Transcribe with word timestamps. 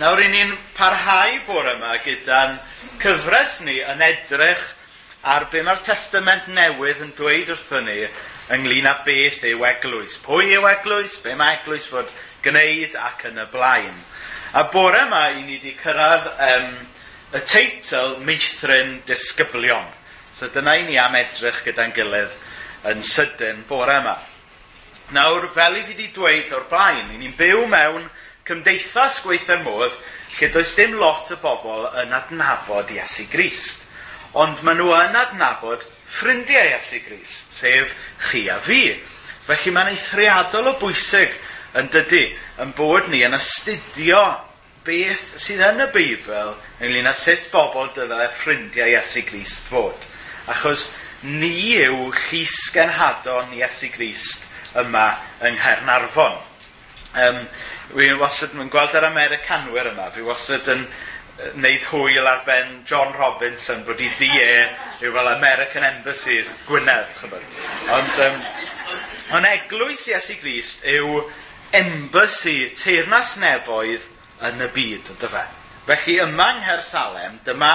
Nawr, 0.00 0.22
i 0.24 0.28
ni'n 0.32 0.54
parhau 0.72 1.34
bore 1.44 1.74
yma 1.76 1.98
gyda'n 2.00 2.54
cyfres 3.02 3.58
ni 3.66 3.74
yn 3.84 4.00
edrych 4.00 4.62
ar 5.28 5.50
be 5.52 5.60
mae'r 5.60 5.82
Testament 5.84 6.46
Newydd 6.48 7.02
yn 7.04 7.10
dweud 7.18 7.50
wrthyn 7.52 7.84
ni 7.90 7.98
ynglyn 8.56 8.88
â 8.88 8.94
beth 9.04 9.42
yw 9.50 9.66
eglwys. 9.68 10.14
Pwy 10.24 10.54
yw 10.56 10.64
eglwys, 10.70 11.18
be 11.20 11.36
mae 11.36 11.58
eglwys 11.58 11.90
fod 11.92 12.08
gwneud 12.46 12.96
ac 12.96 13.26
yn 13.28 13.42
y 13.44 13.46
blaen. 13.52 14.00
A 14.56 14.64
bore 14.72 15.04
yma 15.04 15.26
i 15.34 15.44
ni 15.44 15.58
wedi 15.58 15.74
cyrraedd 15.82 16.32
um, 16.48 16.72
y 17.36 17.44
teitl 17.52 18.16
Meithrin 18.24 19.02
Disgyblion. 19.04 19.92
So 20.32 20.48
dyna 20.56 20.78
i 20.80 20.88
ni 20.88 20.96
am 20.96 21.20
edrych 21.20 21.60
gyda'n 21.68 21.92
gilydd 21.92 22.32
yn 22.88 23.04
sydyn 23.12 23.60
bore 23.68 24.00
yma. 24.00 24.16
Nawr, 25.12 25.50
fel 25.52 25.82
i 25.82 25.84
fi 25.84 25.92
wedi 25.92 26.10
dweud 26.16 26.56
o'r 26.56 26.68
blaen, 26.72 27.12
i 27.12 27.20
ni'n 27.20 27.36
byw 27.36 27.66
mewn 27.68 28.08
Cymdeithas 28.48 29.20
gweithio'r 29.22 29.62
modd 29.66 29.96
lle 30.38 30.48
does 30.54 30.74
dim 30.74 30.96
lot 30.98 31.30
o 31.30 31.38
bobl 31.42 31.88
yn 32.02 32.14
adnabod 32.16 32.90
Iesu 32.94 33.28
Grist, 33.30 33.84
ond 34.34 34.62
maen 34.66 34.80
nhw 34.80 34.92
yn 34.96 35.18
adnabod 35.18 35.84
ffrindiau 36.12 36.72
Iesu 36.72 37.02
Grist, 37.06 37.52
sef 37.54 37.92
chi 38.28 38.46
a 38.50 38.58
fi. 38.64 38.84
Felly 39.46 39.74
mae'n 39.74 39.92
eithriadol 39.92 40.72
o 40.72 40.76
bwysig 40.80 41.34
yn 41.78 41.90
dydy 41.92 42.24
yn 42.62 42.72
bod 42.76 43.08
ni 43.12 43.22
yn 43.26 43.36
astudio 43.36 44.22
beth 44.86 45.36
sydd 45.40 45.62
yn 45.68 45.84
y 45.84 45.88
Beibl 45.94 46.54
ynglyn 46.82 47.10
â 47.10 47.14
sut 47.16 47.46
bobl 47.52 47.92
dylai 47.94 48.26
ffrindiau 48.34 48.90
Iesu 48.90 49.22
Grist 49.28 49.68
fod. 49.70 50.08
Achos 50.50 50.88
ni 51.22 51.76
yw 51.78 52.08
llys 52.10 52.56
genhadon 52.74 53.54
Iesu 53.54 53.92
Grist 53.94 54.48
yma 54.78 55.12
yng 55.44 55.60
Nghernarfon. 55.60 56.40
Um, 57.12 57.44
Fi 57.92 58.06
wastad 58.16 58.54
yn 58.56 58.70
gweld 58.72 58.94
yr 58.96 59.04
Americanwyr 59.04 59.90
yma, 59.90 60.06
fi 60.14 60.22
wastad 60.24 60.68
yn 60.72 60.86
wneud 61.58 61.82
hwyl 61.90 62.28
ar 62.30 62.38
ben 62.46 62.78
John 62.88 63.10
Robinson 63.18 63.82
bod 63.84 64.00
i 64.00 64.06
DA 64.16 64.54
yw 65.04 65.12
fel 65.12 65.28
American 65.28 65.84
Embassy, 65.84 66.38
Gwynedd, 66.64 67.10
chybod. 67.18 67.44
Ond, 67.92 68.20
um, 68.24 68.38
ond 69.36 69.48
eglwys 69.50 70.06
Iesu 70.08 70.38
Grist 70.40 70.86
yw 70.88 71.18
embassy, 71.76 72.70
teirnas 72.80 73.34
nefoedd 73.42 74.06
yn 74.48 74.64
y 74.64 74.68
byd, 74.72 75.12
ynddo 75.12 75.28
fe. 75.34 75.42
Felly 75.90 76.16
yma 76.24 76.46
yng 76.54 76.62
Nghersalem, 76.62 77.36
dyma 77.44 77.74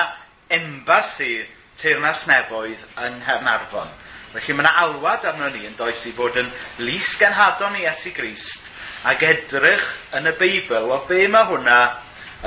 embassy 0.57 1.43
teirnas 1.77 2.23
nefoedd 2.31 2.87
yng 3.03 3.21
Nghernarfon. 3.21 3.93
Felly 4.33 4.57
mae 4.57 4.65
yna 4.65 4.73
alwad 4.81 5.29
arno 5.29 5.51
ni 5.53 5.67
yn 5.69 5.77
does 5.77 6.07
i 6.09 6.15
fod 6.17 6.41
yn 6.41 6.49
lys 6.81 7.13
genhadon 7.21 7.77
i 7.77 7.85
Iesu 7.85 8.15
Grist 8.17 8.65
ac 9.05 9.23
edrych 9.27 9.85
yn 10.17 10.29
y 10.29 10.33
Beibl 10.39 10.89
o 10.93 11.01
be 11.09 11.27
mae 11.31 11.47
hwnna 11.49 11.81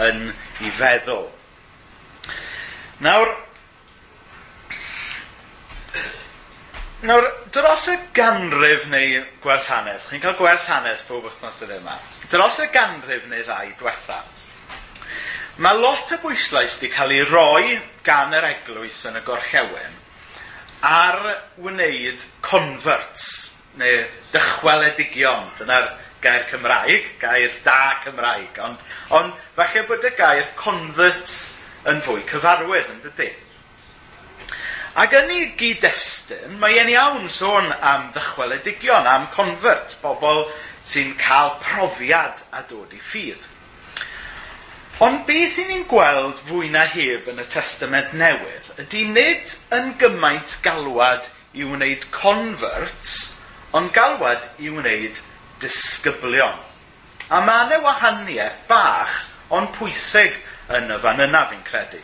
yn 0.06 0.26
ei 0.30 0.72
feddwl. 0.74 1.28
Nawr, 3.04 3.30
nawr 7.06 7.30
dros 7.54 7.86
y 7.92 7.96
ganrif 8.16 8.84
neu 8.92 9.22
gwers 9.44 9.70
hanes, 9.72 10.08
chi'n 10.10 10.22
cael 10.22 10.36
gwers 10.40 10.66
hanes 10.68 11.06
pob 11.08 11.24
wythnos 11.24 11.62
dydw 11.62 11.78
yma, 11.78 11.96
dros 12.32 12.60
y 12.64 12.68
ganrif 12.74 13.24
neu 13.30 13.46
ddau 13.46 13.72
diwetha, 13.78 14.20
mae 15.64 15.80
lot 15.80 16.12
o 16.12 16.20
bwyslais 16.22 16.76
wedi 16.76 16.92
cael 16.92 17.16
ei 17.16 17.24
roi 17.30 17.78
gan 18.04 18.36
yr 18.36 18.50
eglwys 18.52 19.00
yn 19.08 19.18
y 19.20 19.24
gorllewin 19.24 19.98
ar 20.80 21.18
wneud 21.60 22.22
converts 22.40 23.50
neu 23.80 24.04
dychweledigion. 24.32 25.50
Dyna'r 25.58 25.90
gair 26.22 26.46
Cymraeg, 26.50 27.12
gair 27.20 27.52
da 27.64 28.00
Cymraeg, 28.04 28.58
ond, 28.64 28.82
ond 29.16 29.36
falle 29.56 29.84
bod 29.88 30.04
y 30.04 30.12
gair 30.18 30.50
convert 30.58 31.36
yn 31.90 32.02
fwy 32.04 32.24
cyfarwydd 32.28 32.90
yn 32.94 33.04
dydy. 33.06 33.30
Ac 35.00 35.14
yn 35.14 35.30
ei 35.30 35.46
gyd-destun, 35.58 36.58
mae 36.60 36.80
e'n 36.80 36.90
iawn 36.90 37.28
sôn 37.30 37.70
am 37.78 38.08
ddychweledigion, 38.14 39.06
am 39.06 39.28
convert, 39.34 39.94
bobl 40.02 40.48
sy'n 40.90 41.14
cael 41.20 41.54
profiad 41.62 42.42
a 42.50 42.64
dod 42.68 42.92
i 42.96 42.98
ffydd. 42.98 43.46
Ond 45.00 45.22
beth 45.24 45.56
i 45.62 45.64
ni'n 45.64 45.86
gweld 45.88 46.42
fwy 46.44 46.68
na 46.74 46.82
heb 46.90 47.30
yn 47.32 47.40
y 47.40 47.46
testament 47.48 48.10
newydd 48.12 48.66
ydy 48.82 49.06
nid 49.14 49.54
yn 49.72 49.94
gymaint 50.00 50.58
galwad 50.64 51.30
i 51.56 51.64
wneud 51.64 52.04
converts, 52.12 53.14
ond 53.72 53.94
galwad 53.96 54.44
i 54.60 54.68
wneud 54.68 55.22
disgyblion. 55.62 56.56
A 57.30 57.40
mae 57.46 57.66
yna 57.66 57.80
wahaniaeth 57.84 58.64
bach, 58.68 59.18
ond 59.54 59.70
pwysig 59.76 60.34
yn 60.74 60.90
y 60.90 60.98
fan 61.02 61.22
yna 61.26 61.44
fi'n 61.50 61.62
credu. 61.66 62.00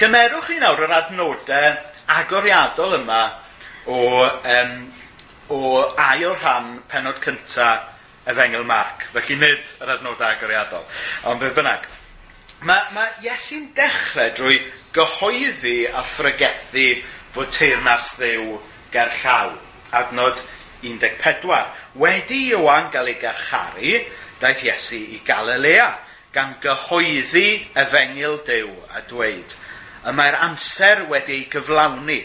Cymerwch 0.00 0.48
chi 0.48 0.58
nawr 0.60 0.82
yr 0.84 0.94
adnodau 0.98 1.70
agoriadol 2.12 2.98
yma 2.98 3.22
o, 3.86 3.98
um, 4.26 4.76
o 5.52 5.62
ail 6.00 6.34
rhan 6.34 6.78
penod 6.90 7.20
cynta 7.24 7.70
Efengil 8.26 8.66
Marc. 8.66 9.08
Felly 9.14 9.38
nid 9.40 9.74
yr 9.82 9.96
adnodau 9.96 10.28
agoriadol, 10.28 10.86
ond 11.28 11.42
fe 11.42 11.52
bynnag. 11.56 11.88
Mae, 12.62 12.82
ma 12.94 13.08
Iesu'n 13.24 13.72
dechrau 13.74 14.30
drwy 14.38 14.60
gyhoeddi 14.94 15.78
a 15.90 16.04
phrygethu 16.06 16.88
fod 17.34 17.50
teirnas 17.54 18.12
ddew 18.20 18.58
ger 18.94 19.10
llaw. 19.22 19.56
Adnod 19.98 20.42
14 20.82 21.64
wedi 22.00 22.48
Iwan 22.52 22.90
gael 22.92 23.12
ei 23.12 23.18
garcharu 23.20 23.98
daeth 24.40 24.64
Iesu 24.64 25.00
i 25.16 25.20
Galilea 25.26 25.90
gan 26.32 26.56
gyhoeddi 26.62 27.48
efengil 27.76 28.40
Dyw 28.46 28.70
a 28.96 29.04
dweud 29.08 29.56
y 30.02 30.14
mae'r 30.16 30.38
amser 30.48 31.04
wedi'i 31.10 31.44
gyflawni 31.50 32.22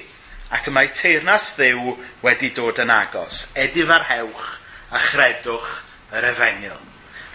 ac 0.55 0.69
y 0.69 0.73
mae 0.73 0.89
teirnas 0.95 1.51
ddiw 1.57 1.93
wedi 2.23 2.49
dod 2.55 2.79
yn 2.81 2.91
agos. 2.93 3.43
Edifarhewch 3.53 4.47
a 4.95 5.01
chredwch 5.09 5.69
yr 6.15 6.29
efengil. 6.31 6.79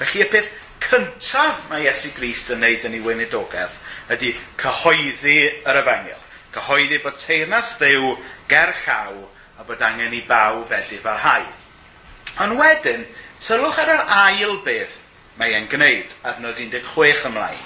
Felly 0.01 0.25
y 0.25 0.29
peth 0.33 0.51
cyntaf 0.83 1.69
mae 1.71 1.87
Iesu 1.87 2.11
Grist 2.17 2.51
yn 2.55 2.63
neud 2.65 2.87
yn 2.89 2.97
ei 2.99 3.05
weinidogaeth 3.05 3.79
ydy 4.17 4.33
cyhoeddi 4.61 5.39
yr 5.61 5.83
efengil. 5.85 6.23
Cyhoeddi 6.57 6.99
bod 7.05 7.21
teirnas 7.23 7.77
ddiw 7.79 8.17
ger 8.51 8.75
llaw 8.83 9.23
a 9.61 9.69
bod 9.69 9.85
angen 9.85 10.17
i 10.17 10.25
bawb 10.27 10.73
edifarhau. 10.75 11.47
Ond 12.41 12.57
wedyn, 12.57 13.05
sylwch 13.43 13.81
ar 13.83 13.91
yr 13.93 14.05
ail 14.09 14.59
beth 14.65 15.03
mae 15.37 15.55
e'n 15.57 15.69
gwneud, 15.69 16.13
adnod 16.29 16.59
16 16.61 17.29
ymlaen. 17.29 17.61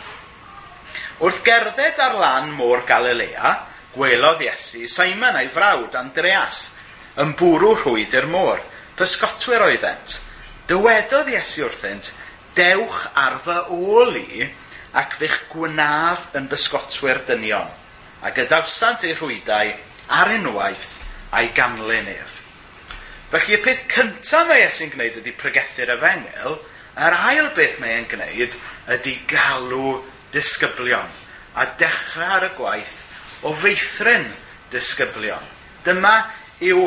Wrth 1.23 1.43
gerdded 1.47 2.01
ar 2.03 2.17
lan 2.19 2.51
môr 2.55 2.83
Galilea, 2.87 3.53
gwelodd 3.95 4.43
Iesu 4.45 4.87
Simon 4.91 5.39
a'i 5.39 5.49
frawd 5.53 5.97
Andreas, 5.99 6.67
yn 7.23 7.33
bwrw 7.39 7.73
rhwyd 7.79 8.15
i'r 8.19 8.29
môr, 8.31 8.61
pysgotwyr 8.99 9.65
oeddent. 9.69 10.19
Dywedodd 10.69 11.31
Iesu 11.33 11.67
wrthynt, 11.67 12.13
dewch 12.59 13.03
ar 13.17 13.39
fy 13.45 13.59
ôl 13.73 14.19
i 14.21 14.47
ac 14.97 15.17
fych 15.21 15.43
gwnaf 15.53 16.31
yn 16.37 16.51
bysgotwyr 16.53 17.23
dynion, 17.29 17.69
a 18.23 18.33
gydawsant 18.37 19.07
ei 19.09 19.17
rhwydau 19.17 19.75
ar 20.21 20.33
unwaith 20.37 20.97
a'i 21.33 21.53
ganlyn 21.57 22.11
ef. 22.13 22.36
Felly 23.33 23.57
y 23.57 23.63
peth 23.65 23.83
cyntaf 23.91 24.47
mae 24.47 24.63
Iesu'n 24.63 24.93
gwneud 24.93 25.17
ydy 25.19 25.33
pregethu'r 25.35 25.97
efengil, 25.97 26.61
yr 26.95 27.15
ail 27.17 27.49
beth 27.57 27.81
mae 27.83 27.97
e'n 27.99 28.09
gwneud 28.11 28.55
ydy 28.95 29.15
galw 29.31 29.97
disgyblion 30.35 31.11
a 31.59 31.65
dechrau 31.81 32.37
ar 32.37 32.47
y 32.47 32.51
gwaith 32.55 33.01
o 33.43 33.51
feithrin 33.59 34.29
disgyblion. 34.71 35.43
Dyma 35.87 36.15
yw 36.63 36.85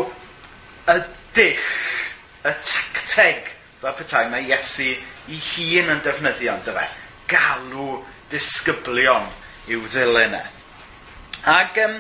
y 0.94 0.96
dich, 1.36 1.68
y 2.48 2.54
tacteg, 2.54 3.50
fel 3.82 3.98
petai 3.98 4.26
mae 4.32 4.48
Iesu 4.48 4.94
i 5.30 5.40
hun 5.52 5.92
yn 5.96 6.04
defnyddio 6.06 6.56
yn 6.56 6.64
dyfa. 6.68 6.86
Galw 7.30 7.98
disgyblion 8.32 9.28
yw 9.70 9.84
ddilyn 9.92 10.40
e. 10.40 10.46
Ac, 11.52 11.84
um, 11.84 12.00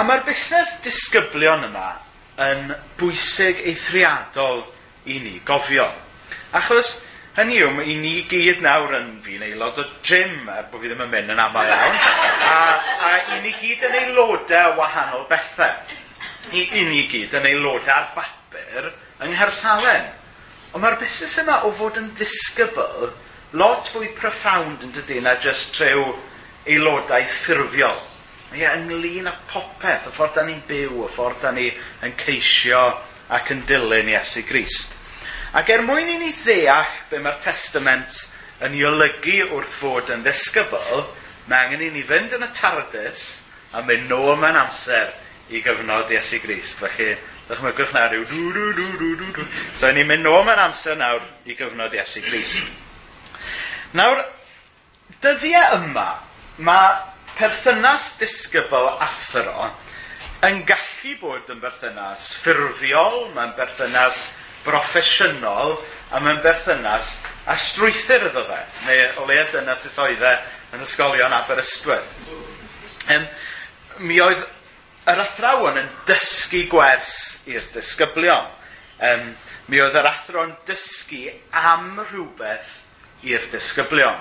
a 0.00 0.06
mae'r 0.06 0.24
busnes 0.26 0.78
disgyblion 0.86 1.68
yma 1.68 1.90
yn 2.40 2.72
bwysig 3.00 3.60
eithriadol 3.68 4.62
i 5.04 5.18
ni 5.20 5.38
gofio. 5.44 5.88
Achos 6.56 7.00
hynny 7.36 7.58
yw, 7.62 7.80
i 7.84 7.96
ni 8.00 8.14
gyd 8.28 8.62
nawr 8.64 8.94
yn 8.98 9.10
fi'n 9.24 9.44
aelod 9.46 9.80
o 9.80 9.86
gym, 10.04 10.48
er 10.52 10.68
bod 10.70 10.82
fi 10.82 10.90
ddim 10.90 11.04
yn 11.06 11.12
mynd 11.12 11.32
yn 11.32 11.42
aml 11.42 11.72
iawn, 11.74 11.98
a, 12.48 12.56
a 13.08 13.12
i 13.36 13.40
ni 13.44 13.54
gyd 13.60 13.86
yn 13.88 13.98
aelodau 14.02 14.76
wahanol 14.80 15.26
bethau. 15.30 15.98
I, 16.52 16.66
i 16.66 16.84
ni 16.88 17.06
gyd 17.10 17.34
yn 17.38 17.48
aelodau 17.52 17.94
ar 17.94 18.10
bapur 18.16 18.90
yng 19.22 19.32
Nghersalen. 19.32 20.08
Ond 20.72 20.82
mae'r 20.82 20.98
busnes 21.00 21.36
yma 21.42 21.60
o 21.68 21.72
fod 21.76 21.98
yn 22.00 22.10
ddisgybl 22.16 23.12
lot 23.60 23.88
fwy 23.92 24.08
profound 24.16 24.84
yn 24.84 24.94
dydyn 24.96 25.26
na 25.28 25.36
jyst 25.40 25.74
trew 25.76 26.08
aelodau 26.64 27.28
ffurfiol 27.28 28.00
mae 28.52 28.66
e 28.66 28.72
ynglyn 28.76 29.30
â 29.30 29.32
popeth, 29.48 30.10
y 30.10 30.12
ffordd 30.12 30.36
da 30.36 30.44
ni'n 30.46 30.60
byw, 30.68 31.06
y 31.06 31.08
ffordd 31.12 31.40
da 31.44 31.52
ni 31.56 31.70
yn 32.04 32.12
ceisio 32.20 32.82
ac 33.32 33.52
yn 33.54 33.64
dilyn 33.68 34.12
Iesu 34.12 34.44
Grist. 34.48 34.98
Ac 35.56 35.72
er 35.72 35.84
mwyn 35.84 36.10
i 36.12 36.18
ni 36.20 36.30
ddeall 36.36 36.92
be 37.10 37.20
mae'r 37.20 37.40
testament 37.44 38.26
yn 38.64 38.76
ei 38.76 38.84
olygu 38.88 39.38
wrth 39.48 39.74
fod 39.80 40.12
yn 40.12 40.24
ddisgybl, 40.24 41.04
mae 41.48 41.66
angen 41.66 41.84
i 41.88 41.90
ni 41.92 42.04
fynd 42.06 42.36
yn 42.36 42.46
y 42.46 42.50
tardus 42.56 43.26
a 43.72 43.82
mynd 43.84 44.08
nôl 44.10 44.36
mewn 44.40 44.58
amser 44.60 45.12
i 45.52 45.62
gyfnod 45.64 46.12
Iesu 46.12 46.40
Grist. 46.44 46.80
Felly, 46.80 47.16
dychmygwch 47.48 47.94
na 47.96 48.06
rhyw 48.08 48.26
dw 48.28 48.50
dw 48.54 48.68
dw 48.76 48.90
dw 49.00 49.14
dw 49.20 49.30
dw. 49.38 49.46
So, 49.80 49.90
ni'n 49.92 50.08
mynd 50.08 50.24
nôl 50.28 50.44
mewn 50.46 50.60
amser 50.68 51.00
nawr 51.00 51.24
i 51.48 51.56
gyfnod 51.58 51.96
Iesu 51.96 52.22
Grist. 52.24 52.68
Nawr, 53.96 54.22
dyddiau 55.24 55.80
yma, 55.80 56.06
mae 56.64 57.11
perthynas 57.38 58.12
disgybl 58.20 58.92
athro 59.02 59.70
yn 60.46 60.62
gallu 60.66 61.16
bod 61.20 61.50
yn 61.54 61.60
berthynas 61.62 62.32
ffurfiol, 62.42 63.28
mae'n 63.36 63.52
berthynas 63.58 64.24
broffesiynol, 64.64 65.76
a 66.12 66.20
mae'n 66.22 66.40
berthynas 66.42 67.16
a 67.46 67.56
strwythyr 67.58 68.26
iddo 68.28 68.42
fe, 68.48 68.58
neu 68.86 69.04
o 69.22 69.26
leia 69.28 69.46
dyna 69.52 69.76
sut 69.78 69.98
oedd 70.02 70.22
e 70.22 70.32
yn 70.76 70.82
ysgolion 70.84 71.34
Aberystwyth. 71.36 72.16
Ehm, 73.10 73.26
mi 74.06 74.18
oedd 74.22 74.42
yr 75.10 75.22
athrawon 75.24 75.80
yn 75.80 75.88
dysgu 76.06 76.66
gwers 76.70 77.16
i'r 77.50 77.64
disgyblion. 77.74 78.50
Ehm, 79.02 79.32
mi 79.70 79.80
oedd 79.82 79.98
yr 79.98 80.10
athro'n 80.10 80.54
dysgu 80.68 81.24
am 81.58 81.98
rhywbeth 82.10 82.78
i'r 83.26 83.48
disgyblion. 83.54 84.20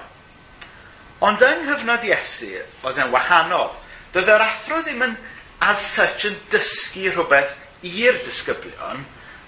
Ond 1.21 1.44
yng 1.45 1.65
nghyfnod 1.68 2.06
Iesu, 2.07 2.56
oedd 2.81 2.97
e'n 2.97 3.12
wahanol. 3.13 3.69
Doedd 4.13 4.29
yr 4.33 4.41
athro 4.41 4.79
ddim 4.81 5.03
yn 5.06 5.18
as 5.62 5.81
such 5.94 6.25
yn 6.31 6.38
dysgu 6.50 7.12
rhywbeth 7.12 7.53
i'r 7.85 8.18
disgyblion, 8.25 9.03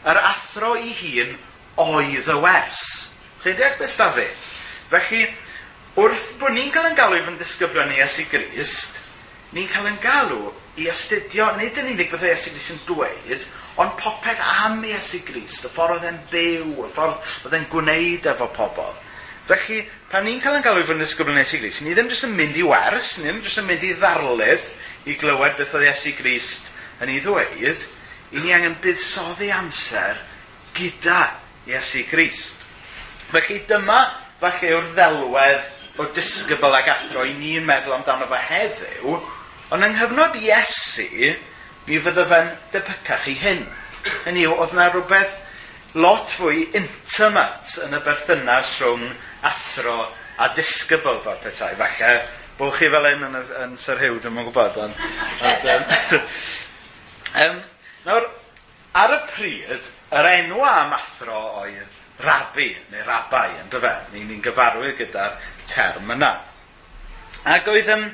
yr 0.05 0.19
athro 0.21 0.75
i 0.77 0.93
hun 0.99 1.33
oedd 1.81 2.29
y 2.29 2.35
wers. 2.43 2.83
Chi'n 3.41 3.57
deall 3.57 3.79
beth 3.79 3.97
da 3.97 4.11
fi? 4.13 4.27
Felly, 4.91 5.23
wrth 5.97 6.27
bod 6.37 6.53
ni'n 6.53 6.69
cael 6.73 6.91
yn 6.91 6.99
galw 6.99 7.17
i 7.17 7.23
fynd 7.25 7.41
disgyblion 7.41 7.95
i 7.95 7.97
Iesu 8.03 8.27
Grist, 8.29 8.99
ni'n 9.57 9.69
cael 9.71 9.89
yn 9.89 9.97
galw 10.03 10.51
i 10.77 10.85
astudio, 10.93 11.49
nid 11.57 11.79
yn 11.81 11.89
unig 11.95 12.13
beth 12.13 12.27
Iesu 12.29 12.53
Grist 12.53 12.75
yn 12.75 12.83
dweud, 12.85 13.47
ond 13.81 13.97
popeth 13.97 14.45
am 14.61 14.85
Iesu 14.85 15.23
Grist, 15.25 15.65
y 15.65 15.73
ffordd 15.73 15.97
oedd 15.97 16.11
e'n 16.11 16.21
byw, 16.29 16.85
y 16.85 16.91
ffordd 16.93 17.33
oedd 17.47 17.57
e'n 17.57 17.67
gwneud 17.73 18.29
efo 18.29 18.51
pobl. 18.53 18.93
Felly, 19.43 19.81
pan 20.07 20.23
ni'n 20.23 20.39
cael 20.39 20.61
yn 20.61 20.63
galw 20.63 20.85
fy'n 20.87 21.03
ysgwrn 21.03 21.35
nes 21.35 21.49
i 21.51 21.57
Grist, 21.59 21.81
ni 21.83 21.91
ddim 21.91 22.07
jyst 22.07 22.23
yn 22.29 22.35
mynd 22.37 22.55
i 22.55 22.63
wers, 22.63 23.17
ni 23.19 23.27
ddim 23.27 23.41
jyst 23.43 23.59
yn 23.59 23.65
mynd 23.67 23.83
i 23.83 23.89
ddarlydd 23.99 24.69
i 25.11 25.15
glywed 25.19 25.57
beth 25.57 25.73
oedd 25.75 25.89
Iesu 25.89 26.13
Grist 26.15 26.69
yn 27.03 27.11
ei 27.11 27.19
ddweud, 27.25 27.83
i 28.31 28.39
ni 28.39 28.53
angen 28.55 28.77
buddsoddi 28.79 29.49
amser 29.51 30.21
gyda 30.77 31.25
Iesu 31.67 32.05
Grist. 32.07 32.63
Felly 33.33 33.59
dyma 33.67 33.99
falle 34.39 34.71
yw'r 34.77 34.89
ddelwedd 34.95 35.99
o 35.99 36.07
disgybl 36.15 36.79
ag 36.79 36.93
athro 36.95 37.27
i 37.27 37.35
ni'n 37.35 37.67
meddwl 37.67 37.97
amdano 37.97 38.31
fo 38.31 38.39
heddiw, 38.47 39.19
ond 39.75 39.89
yng 39.89 39.97
nghyfnod 39.97 40.39
Iesu, 40.39 41.35
mi 41.89 41.99
fydda 41.99 42.29
fe'n 42.31 42.55
debycach 42.71 43.27
i 43.27 43.35
hyn. 43.43 43.67
Hynny 44.23 44.47
yw, 44.47 44.55
oedd 44.55 44.79
yna 44.79 44.87
rhywbeth 44.93 45.42
lot 45.93 46.31
fwy 46.39 46.67
intimate 46.73 47.83
yn 47.85 47.93
y 47.93 47.99
berthynas 48.01 48.71
rhwng 48.81 49.09
athro 49.45 49.97
a 50.41 50.49
disgybl 50.57 51.19
fel 51.21 51.41
petai. 51.43 51.73
Falle 51.77 52.13
bod 52.57 52.73
chi 52.77 52.89
fel 52.89 53.09
un 53.11 53.27
yn, 53.27 53.35
yn, 53.63 53.75
Sir 53.77 54.01
Hugh, 54.01 54.19
dwi'n 54.21 54.33
mwyn 54.33 54.47
gwybod. 54.49 54.79
Ond, 54.81 55.03
ond, 55.49 55.67
um, 55.73 56.23
um, 57.43 57.59
nawr, 58.07 58.29
ar 59.03 59.15
y 59.17 59.19
pryd, 59.33 59.91
yr 60.13 60.29
enw 60.31 60.63
am 60.69 60.95
athro 60.97 61.41
oedd 61.63 62.01
rabi 62.23 62.71
neu 62.93 63.05
rabai, 63.05 63.49
yn 63.61 63.69
dyfe? 63.73 63.93
Ni'n 64.13 64.29
ni 64.29 64.39
gyfarwydd 64.41 64.97
gyda'r 65.01 65.37
term 65.69 66.13
yna. 66.17 66.33
Ac 67.53 67.69
oedd, 67.69 67.93
um, 67.93 68.07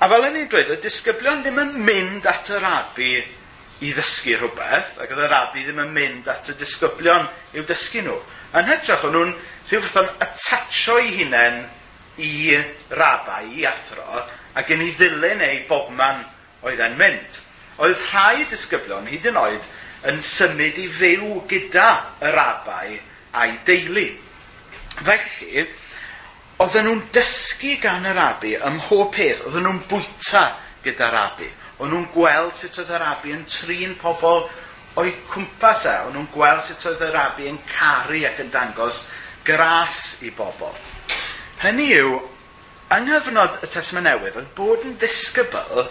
a 0.00 0.08
fel 0.08 0.28
yn 0.30 0.38
ni'n 0.38 0.48
dweud, 0.52 0.72
y 0.72 0.80
disgyblion 0.80 1.44
ddim 1.44 1.60
yn 1.66 1.76
mynd 1.84 2.28
at 2.30 2.52
y 2.52 2.60
rabi 2.62 3.12
i 3.80 3.92
ddysgu 3.96 4.36
rhywbeth, 4.36 4.98
ac 5.00 5.12
oedd 5.14 5.24
y 5.24 5.28
rabi 5.30 5.64
ddim 5.64 5.80
yn 5.86 5.92
mynd 5.94 6.28
at 6.28 6.50
y 6.52 6.56
disgyblion 6.60 7.28
i'w 7.56 7.64
dysgu 7.68 8.04
nhw. 8.04 8.16
Yn 8.60 8.68
hytrach, 8.68 9.06
o'n 9.08 9.14
nhw'n 9.16 9.34
rhyw 9.70 9.82
fath 9.86 10.00
o'n 10.02 10.10
atatio 10.26 10.98
i 11.00 11.12
hunain 11.16 11.62
i 12.20 12.58
rabau, 12.92 13.48
i 13.56 13.64
athro, 13.68 14.24
ac 14.58 14.72
yn 14.74 14.84
ei 14.84 14.92
ddilyn 14.98 15.44
ei 15.46 15.62
bobman 15.68 16.24
oedd 16.66 16.82
e'n 16.84 16.98
mynd. 17.00 17.38
Oedd 17.80 17.96
rhai 18.10 18.44
disgyblion 18.50 19.08
hyd 19.08 19.30
yn 19.30 19.38
oed 19.40 19.70
yn 20.10 20.20
symud 20.24 20.80
i 20.80 20.88
fyw 20.92 21.38
gyda 21.48 21.90
y 22.20 22.32
rabau 22.34 22.98
a'i 23.40 23.54
deulu. 23.64 24.08
Felly, 25.00 25.64
oedden 26.60 26.88
nhw'n 26.88 27.06
dysgu 27.14 27.78
gan 27.80 28.08
y 28.08 28.12
rabi 28.16 28.56
ym 28.58 28.76
mhob 28.80 29.14
peth, 29.14 29.46
oedden 29.46 29.64
nhw'n 29.64 29.82
bwyta 29.88 30.44
gyda'r 30.84 31.16
rabi. 31.16 31.48
O'n 31.80 31.88
nhw'n 31.88 32.10
gweld 32.12 32.56
sut 32.58 32.76
oedd 32.82 32.92
yr 32.92 33.06
abi 33.06 33.32
yn 33.32 33.46
trin 33.48 33.94
pobl 34.00 34.44
o'i 35.00 35.14
cwmpas 35.30 35.86
e. 35.88 35.94
O'n 36.06 36.16
nhw'n 36.16 36.28
gweld 36.34 36.66
sut 36.66 36.84
oedd 36.90 37.06
yr 37.08 37.16
abi 37.22 37.48
yn 37.48 37.60
caru 37.70 38.20
ac 38.28 38.42
yn 38.44 38.52
dangos 38.52 39.06
gras 39.46 40.20
i 40.26 40.32
bobl. 40.36 40.76
Hynny 41.62 41.88
yw, 41.96 42.18
yng 42.92 43.08
nghyfnod 43.08 43.62
y 43.64 43.70
Tesma 43.72 44.04
Newydd, 44.04 44.36
oedd 44.36 44.52
bod 44.56 44.84
yn 44.84 44.98
ddisgybl 45.00 45.86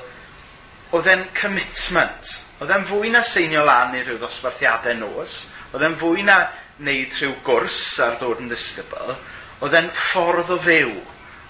oedd 0.93 1.09
e'n 1.09 1.25
commitment. 1.37 2.35
Oedd 2.59 2.73
e'n 2.75 2.87
fwy 2.89 3.11
na 3.13 3.21
seinio 3.25 3.65
lan 3.65 3.93
i 3.97 4.03
rhyw 4.03 4.17
ddosbarthiadau 4.21 4.97
nos, 4.99 5.43
oedd 5.73 5.85
e'n 5.85 5.97
fwy 5.99 6.25
na 6.27 6.39
wneud 6.79 7.17
rhyw 7.17 7.35
gwrs 7.45 7.83
ar 8.03 8.17
ddod 8.19 8.41
yn 8.43 8.49
ddisgybl, 8.51 9.13
oedd 9.63 9.77
e'n 9.79 9.91
ffordd 9.95 10.53
o 10.55 10.57
fyw, 10.63 10.95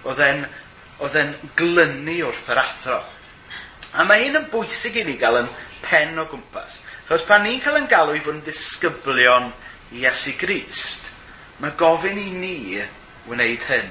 oedd 0.07 0.21
e'n, 0.25 0.43
oedd 1.03 1.17
e'n 1.21 1.33
glynu 1.59 2.19
wrth 2.27 2.51
yr 2.53 2.61
athro. 2.63 2.99
A 3.97 4.05
mae 4.05 4.27
hyn 4.27 4.37
yn 4.37 4.49
bwysig 4.51 4.99
i 5.01 5.05
ni 5.07 5.15
gael 5.21 5.41
yn 5.41 5.49
pen 5.81 6.19
o 6.21 6.27
gwmpas. 6.29 6.81
Chos 7.07 7.25
pan 7.25 7.41
ni'n 7.45 7.61
cael 7.63 7.79
yn 7.79 7.89
galw 7.89 8.13
i 8.13 8.21
fod 8.21 8.37
yn 8.37 8.45
disgyblion 8.45 9.49
Iesu 9.97 10.35
Grist, 10.37 11.07
mae 11.63 11.73
gofyn 11.79 12.19
i 12.21 12.29
ni 12.35 12.57
wneud 13.29 13.65
hyn. 13.71 13.89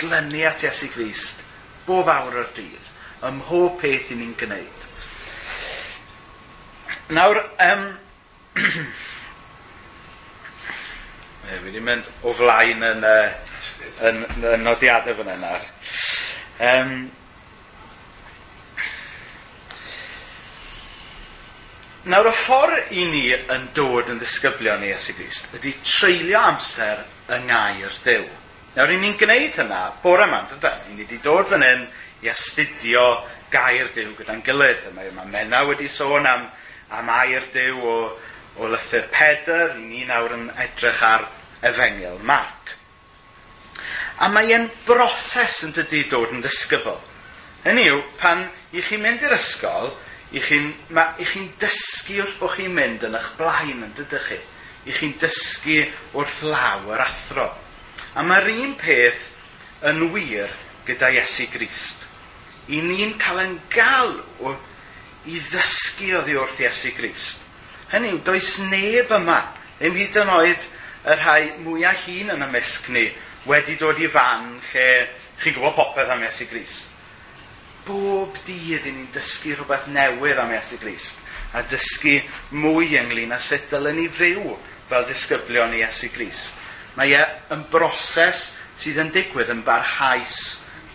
Glynu 0.00 0.46
at 0.48 0.64
Iesu 0.64 0.88
Grist 0.94 1.44
bob 1.88 2.08
awr 2.12 2.40
o'r 2.42 2.50
dydd, 2.56 2.88
ym 3.24 3.40
mhob 3.42 3.78
peth 3.82 4.12
i 4.12 4.18
ni'n 4.18 4.34
gwneud. 4.40 4.86
Nawr, 7.16 7.40
um, 7.64 7.84
ne, 8.56 8.64
fi 11.48 11.60
wedi 11.64 11.80
mynd 11.84 12.08
o 12.28 12.34
flaen 12.36 12.84
yn, 12.84 13.06
uh, 13.08 13.30
yn, 14.08 14.20
yn, 14.26 14.48
yn 14.54 14.66
nodiadau 14.66 15.16
fan 15.20 15.32
yna. 15.36 15.54
Um, 16.68 16.92
Nawr, 22.06 22.28
y 22.30 22.32
ffordd 22.38 22.92
i 22.94 23.04
ni 23.10 23.24
yn 23.34 23.64
dod 23.74 24.06
yn 24.12 24.20
ddisgyblion 24.20 24.84
i 24.86 24.92
Iesu 24.92 25.16
Grist 25.18 25.50
ydy 25.58 25.72
treulio 25.82 26.38
amser 26.38 27.00
yng 27.34 27.48
ngair 27.48 27.96
Dyw. 28.04 28.28
Nawr, 28.76 28.92
i 28.94 28.98
ni'n 29.02 29.16
gwneud 29.18 29.58
hynna 29.58 29.80
bore 30.04 30.28
yma, 30.28 30.44
dydyn. 30.52 30.84
I 30.86 30.94
ni 30.94 31.02
wedi 31.02 31.18
dod 31.24 31.50
fan 31.50 31.66
hyn 31.66 31.82
i 32.22 32.30
astudio 32.30 33.02
gair 33.50 33.90
Dyw 33.96 34.14
gyda'n 34.14 34.44
gilydd. 34.46 34.86
Mae 34.94 35.10
yma 35.10 35.26
Mena 35.26 35.64
wedi 35.66 35.90
sôn 35.90 36.30
am, 36.30 36.46
am 36.94 37.12
air 37.18 37.50
Dyw 37.56 37.82
o, 37.82 37.98
o 38.62 38.70
lythyr 38.70 39.10
Pedr, 39.10 39.74
i 39.74 39.82
ni 39.82 40.06
nawr 40.06 40.38
yn 40.38 40.48
edrych 40.54 41.02
ar 41.02 41.26
efengil 41.66 42.22
Marc. 42.22 42.76
A 44.22 44.30
mae 44.30 44.54
e'n 44.54 44.70
broses 44.86 45.64
yn 45.66 45.74
dydy 45.74 46.06
dod 46.14 46.30
yn 46.30 46.46
ddisgybl. 46.46 47.02
Hynny 47.66 47.90
yw, 47.90 48.04
pan 48.22 48.46
i 48.70 48.86
chi 48.86 49.02
mynd 49.02 49.26
i'r 49.26 49.34
ysgol, 49.34 49.96
I 50.28 50.42
chi'n 50.44 50.72
chi 51.16 51.42
dysgu 51.60 52.18
wrth 52.20 52.36
bod 52.40 52.52
chi'n 52.58 52.74
mynd 52.76 53.06
yn 53.08 53.16
eich 53.16 53.30
blaen 53.38 53.86
yn 53.86 53.94
dydych 53.96 54.26
chi. 54.28 54.38
I 54.88 54.96
chi'n 54.96 55.14
dysgu 55.22 55.78
wrth 56.12 56.42
law 56.44 56.84
yr 56.92 57.04
athro. 57.06 57.48
A 58.12 58.24
mae'r 58.26 58.50
un 58.52 58.74
peth 58.76 59.30
yn 59.88 60.02
wir 60.12 60.52
gyda 60.88 61.08
Iesu 61.16 61.48
Grist. 61.52 62.04
I 62.68 62.82
ni'n 62.84 63.14
cael 63.20 63.40
yn 63.46 63.56
galw 63.72 64.52
i 65.28 65.38
ddysgu 65.40 66.12
oddi 66.20 66.36
wrth 66.36 66.60
Iesu 66.60 66.92
Grist. 66.96 67.40
Hynny 67.88 68.12
yw, 68.12 68.20
does 68.26 68.58
neb 68.68 69.12
yma, 69.16 69.38
ddim 69.78 69.96
hyd 69.96 70.20
yn 70.20 70.34
oed 70.34 70.68
y 71.08 71.16
rhai 71.16 71.40
mwyaf 71.64 72.04
hun 72.04 72.34
yn 72.34 72.44
ymysg 72.50 72.92
ni, 72.92 73.06
wedi 73.48 73.78
dod 73.80 74.00
i 74.02 74.12
fan 74.12 74.58
lle 74.74 74.88
chi'n 75.40 75.56
gwybod 75.56 75.76
popeth 75.78 76.12
am 76.12 76.28
Iesu 76.28 76.50
Grist 76.52 76.97
bob 77.86 78.36
dydd 78.46 78.86
i 78.88 78.92
ni'n 78.92 79.10
dysgu 79.14 79.54
rhywbeth 79.56 79.88
newydd 79.94 80.40
am 80.42 80.54
Iesu 80.56 80.78
Grist 80.82 81.24
a 81.56 81.62
dysgu 81.64 82.18
mwy 82.52 82.92
ynglyn 83.00 83.32
â 83.32 83.40
sut 83.40 83.68
dylen 83.72 83.96
ni 83.96 84.08
fyw 84.12 84.56
fel 84.88 85.06
disgyblion 85.08 85.76
Iesu 85.78 86.10
Grist. 86.12 86.58
Mae 86.96 87.14
e 87.16 87.24
yn 87.54 87.64
broses 87.72 88.50
sydd 88.78 89.00
yn 89.02 89.12
digwydd 89.14 89.52
yn 89.52 89.62
barhaus 89.66 90.38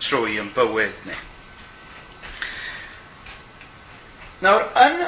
trwy 0.02 0.38
yn 0.42 0.50
bywyd 0.54 1.06
ni. 1.08 1.16
Nawr, 4.44 4.66
yn 4.84 5.00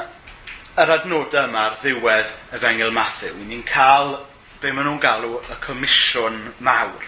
yr 0.81 0.93
adnodau 0.97 1.47
yma 1.47 1.67
ar 1.67 1.77
ddiwedd 1.81 2.33
fengil 2.61 2.93
Matthew, 2.95 3.35
ni'n 3.47 3.63
cael 3.67 4.15
be 4.61 4.71
maen 4.73 4.87
nhw'n 4.89 5.01
galw 5.03 5.37
y 5.39 5.57
comisiwn 5.63 6.39
mawr. 6.65 7.07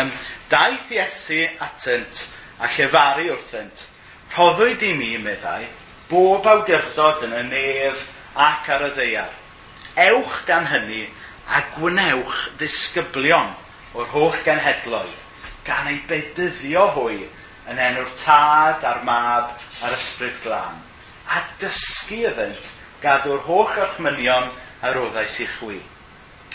Um, 0.00 0.12
daeth 0.50 0.92
Iesu 0.94 1.42
atynt 1.60 2.26
a 2.60 2.68
llefaru 2.68 3.30
wrthynt. 3.34 3.86
Rhoddwyd 4.34 4.84
i 4.86 4.92
mi, 4.94 5.14
meddai, 5.18 5.64
bob 6.10 6.46
awdurdod 6.46 7.24
yn 7.26 7.34
y 7.38 7.42
nef 7.48 8.04
ac 8.38 8.68
ar 8.74 8.86
y 8.86 8.92
ddeiar. 8.94 9.32
Ewch 9.98 10.44
gan 10.46 10.68
hynny 10.70 11.06
a 11.50 11.64
gwnewch 11.74 12.50
ddisgyblion 12.60 13.50
o'r 13.98 14.10
holl 14.12 14.36
genhedloedd, 14.46 15.16
gan 15.66 15.88
ei 15.90 15.98
bedyddio 16.08 16.86
hwy 16.94 17.24
yn 17.70 17.80
enw'r 17.88 18.12
tad 18.18 18.86
a'r 18.86 19.02
mab 19.06 19.56
a'r 19.82 19.96
ysbryd 19.96 20.38
glân, 20.44 20.78
a 21.26 21.42
dysgu 21.62 22.22
yfynt 22.30 22.74
gadw'r 23.02 23.42
holl 23.48 23.70
archmynion 23.86 24.50
a 24.82 24.94
roddais 24.94 25.40
i 25.42 25.48
chwi. 25.58 25.80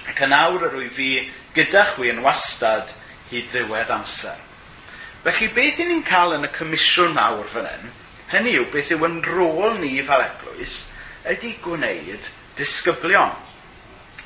Ac 0.09 0.21
yn 0.25 0.35
awr 0.35 0.69
yr 0.69 0.79
wy 0.79 0.89
fi 0.93 1.09
gyda 1.55 1.85
chwi 1.93 2.11
yn 2.13 2.23
wastad 2.25 2.91
hyd 3.31 3.49
ddiwedd 3.51 3.93
amser. 3.95 4.37
Felly, 5.25 5.47
beth 5.55 5.79
i 5.81 5.87
ni'n 5.89 6.03
cael 6.05 6.35
yn 6.35 6.45
y 6.45 6.51
comisiwn 6.53 7.15
Mawr 7.15 7.47
fan 7.49 7.65
hyn, 7.65 7.93
hynny 8.29 8.51
yw 8.59 8.67
beth 8.69 8.91
yw 8.93 9.07
yn 9.07 9.15
rôl 9.25 9.71
ni 9.79 9.95
fel 10.05 10.21
eglwys, 10.21 10.75
ydy 11.25 11.55
gwneud 11.63 12.27
disgyblion. 12.59 13.31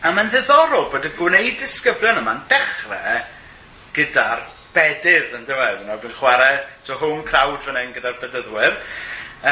A 0.04 0.12
mae'n 0.12 0.28
ddiddorol 0.34 0.90
bod 0.92 1.08
y 1.08 1.12
gwneud 1.16 1.56
disgyblion 1.62 2.20
yma'n 2.20 2.42
dechrau 2.52 3.22
gyda'r 3.96 4.44
bedydd 4.76 5.38
yn 5.38 5.48
dyfod. 5.48 5.80
E? 5.80 5.86
Yna 5.86 5.96
bydd 6.04 6.18
chwarae 6.18 6.60
to 6.90 7.00
home 7.00 7.24
crowd 7.28 7.64
fan 7.64 7.80
hyn 7.80 7.96
gyda'r 7.96 8.20
bedyddwyr. 8.20 8.76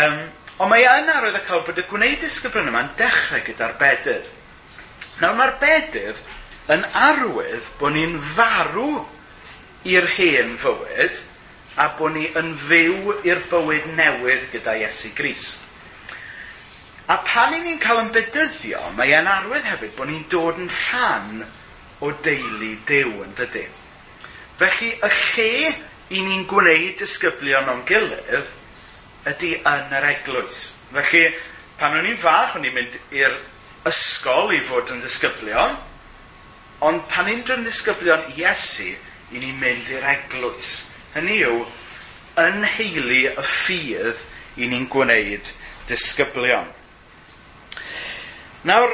Um, 0.01 0.19
ond 0.59 0.73
mae 0.73 0.83
yn 0.83 1.13
arwydd 1.13 1.39
y 1.39 1.43
cael 1.47 1.63
bod 1.63 1.79
y 1.79 1.87
gwneud 1.87 2.19
disgyblion 2.25 2.73
yma'n 2.73 2.91
dechrau 2.99 3.45
gyda'r 3.47 3.79
bedydd. 3.79 4.35
Nawr, 5.23 5.39
mae'r 5.39 5.55
bedydd 5.63 6.21
yn 6.75 6.83
arwydd 7.07 7.71
bod 7.79 7.95
ni'n 7.95 8.19
farw 8.35 8.91
i'r 9.87 10.11
hen 10.17 10.57
fywyd, 10.59 11.23
a 11.77 11.87
bod 11.97 12.15
ni 12.15 12.25
yn 12.39 12.53
fyw 12.67 13.15
i'r 13.27 13.41
bywyd 13.51 13.91
newydd 13.97 14.47
gyda 14.53 14.73
Iesu 14.81 15.11
Grist. 15.17 15.65
A 17.07 17.19
pan 17.23 17.53
i 17.55 17.61
ni'n 17.63 17.77
cael 17.79 18.01
yn 18.01 18.09
bedyddio, 18.15 18.81
mae 18.97 19.13
e'n 19.15 19.29
arwydd 19.31 19.67
hefyd 19.69 19.93
bod 19.95 20.09
ni'n 20.09 20.25
dod 20.31 20.57
yn 20.59 20.71
rhan 20.73 21.43
o 22.03 22.09
deulu 22.25 22.73
dew 22.89 23.13
yn 23.23 23.35
dydy. 23.37 23.67
Felly, 24.57 24.89
y 24.97 25.11
lle 25.19 25.75
i 26.17 26.23
ni'n 26.25 26.47
gwneud 26.49 26.97
disgyblion 26.99 27.69
o'n 27.71 27.85
gilydd 27.87 28.49
ydy 29.27 29.53
yn 29.61 29.93
yr 29.99 30.09
eglwys. 30.15 30.63
Felly, 30.91 31.23
pan 31.77 31.99
o'n 31.99 32.09
i'n 32.09 32.19
fach, 32.19 32.57
o'n 32.57 32.65
i'n 32.65 32.75
mynd 32.75 32.97
i'r 33.15 33.37
ysgol 33.87 34.55
i 34.55 34.63
fod 34.65 34.91
yn 34.95 35.05
ddisgyblion, 35.05 35.77
ond 36.89 37.07
pan 37.11 37.29
i'n 37.29 37.45
dod 37.45 37.61
yn 37.61 37.69
ddisgyblion 37.69 38.27
Iesu, 38.35 38.89
i 39.31 39.39
ni'n 39.39 39.59
mynd 39.61 39.91
i'r 39.93 40.11
eglwys. 40.15 40.86
Hynny 41.15 41.37
yw, 41.47 41.61
yn 42.41 42.65
heili 42.75 43.23
y 43.31 43.43
ffydd 43.45 44.19
i 44.61 44.67
ni'n 44.69 44.87
gwneud 44.91 45.51
disgyblion. 45.89 46.67
Nawr, 48.67 48.93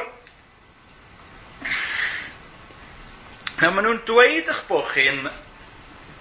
nawr 3.60 3.74
maen 3.74 3.88
nhw'n 3.88 4.02
dweud 4.08 4.50
eich 4.52 4.62
bod 4.68 4.86
chi'n 4.92 5.24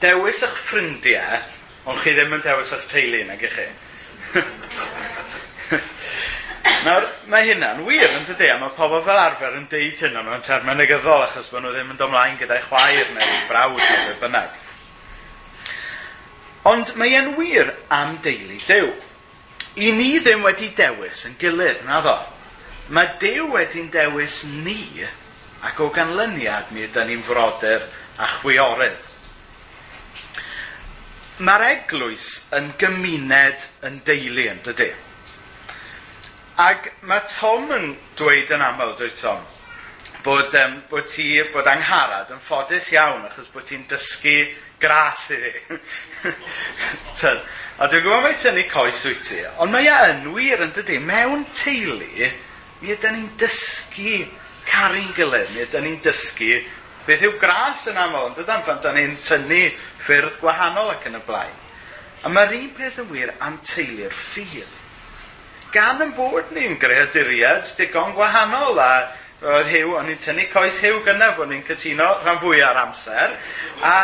dewis 0.03 0.41
eich 0.47 0.57
ffrindiau, 0.67 1.43
ond 1.88 2.01
chi 2.03 2.15
ddim 2.15 2.35
yn 2.39 2.43
dewis 2.45 2.73
eich 2.75 2.89
teulu 2.91 3.23
nag 3.29 3.43
i 3.43 3.51
chi. 3.53 3.67
Nawr, 6.83 7.05
mae 7.31 7.45
hynna'n 7.47 7.85
wir 7.88 8.09
yn 8.09 8.25
dydy, 8.27 8.50
a 8.51 8.57
mae 8.59 8.73
pobl 8.75 9.03
fel 9.05 9.19
arfer 9.19 9.55
yn 9.55 9.69
deud 9.71 10.01
hynna 10.03 10.23
mewn 10.25 10.43
termau 10.43 10.75
negyddol 10.75 11.23
achos 11.29 11.47
bod 11.53 11.63
nhw 11.63 11.71
ddim 11.75 11.93
yn 11.93 12.00
domlaen 12.00 12.35
gyda'i 12.41 12.63
chwaer 12.65 13.13
neu 13.15 13.38
brawd 13.47 13.79
neu 13.79 14.01
beth 14.09 14.19
bynnag. 14.23 14.62
Ond 16.70 16.93
mae 16.96 17.17
e'n 17.17 17.34
wir 17.36 17.74
am 17.91 18.15
deulu 18.24 18.60
Dyw. 18.63 18.91
I 19.84 19.89
ni 19.98 20.20
ddim 20.22 20.46
wedi 20.46 20.70
dewis 20.77 21.25
yn 21.27 21.36
gilydd, 21.41 21.82
na 21.88 22.00
ddo. 22.05 22.15
Mae 22.96 23.17
Dyw 23.20 23.50
wedi'n 23.51 23.89
dewis 23.91 24.43
ni 24.63 25.03
ac 25.63 25.79
o 25.84 25.89
ganlyniad 25.96 26.72
mi 26.75 26.86
ydyn 26.88 27.10
ni'n 27.10 27.24
frodyr 27.25 27.84
a 28.20 28.29
chwiorydd. 28.38 29.10
Mae'r 31.43 31.65
eglwys 31.72 32.27
yn 32.55 32.70
gymuned 32.79 33.65
yn 33.88 34.00
deulu 34.08 34.48
yn 34.51 34.62
dydy. 34.63 34.91
Ac 36.63 36.91
mae 37.10 37.24
Tom 37.32 37.72
yn 37.74 37.96
dweud 38.20 38.51
yn 38.53 38.63
aml, 38.63 38.93
dweud 39.00 39.15
Tom, 39.17 39.41
bod, 40.24 40.53
um, 40.60 40.75
bod, 40.91 41.08
ti, 41.10 41.32
bod 41.51 41.67
angharad 41.67 42.32
yn 42.32 42.43
ffodus 42.43 42.91
iawn 42.93 43.25
achos 43.27 43.50
bod 43.51 43.65
ti'n 43.67 43.88
dysgu 43.89 44.38
Gras 44.83 45.25
i 45.31 45.39
fi. 45.39 47.33
A 47.81 47.87
dwi'n 47.89 48.03
gwybod 48.05 48.21
mai 48.21 48.35
tynnu 48.37 48.67
coes 48.69 49.01
wyt 49.07 49.23
ti, 49.25 49.39
ond 49.63 49.73
mae 49.73 49.87
e 49.89 49.95
yn 50.11 50.27
wir 50.35 50.61
yn 50.61 50.73
dydy. 50.75 50.99
Mewn 51.01 51.47
teulu, 51.57 52.29
mi 52.83 52.91
ydyn 52.93 53.15
ni'n 53.17 53.31
dysgu 53.41 54.19
caru'n 54.69 55.09
gilydd, 55.17 55.49
mi 55.55 55.63
ydyn 55.65 55.87
ni'n 55.87 56.01
dysgu 56.05 56.59
beth 57.07 57.25
yw 57.25 57.33
gras 57.41 57.87
yn 57.91 57.97
aml, 57.99 58.29
ond 58.29 58.37
dydan 58.37 58.61
pan 58.67 58.79
da 58.83 58.93
ni'n 58.95 59.17
tynnu 59.25 59.63
ffyrdd 60.05 60.37
gwahanol 60.43 60.93
ac 60.93 61.09
yn 61.09 61.17
y 61.17 61.23
blaen. 61.25 61.57
A 62.23 62.31
mae'r 62.31 62.53
un 62.59 62.69
peth 62.77 63.01
yn 63.03 63.09
wir 63.09 63.33
am 63.43 63.57
teulu'r 63.67 64.13
ffydd. 64.15 64.77
Gan 65.73 66.03
yn 66.05 66.13
bod 66.15 66.53
ni'n 66.55 66.77
greaduriad 66.79 67.67
digon 67.79 68.13
gwahanol 68.15 68.79
a 68.79 68.91
oedd 69.43 69.67
hiw, 69.73 69.97
o'n 69.97 70.13
i'n 70.13 70.21
tynnu 70.23 70.45
coes 70.53 70.77
hiw 70.83 71.01
gynnaf, 71.03 71.41
o'n 71.43 71.51
i'n 71.57 71.65
cytuno 71.67 72.07
rhan 72.21 72.39
fwy 72.39 72.61
ar 72.63 72.79
amser, 72.85 73.35
a 73.83 73.97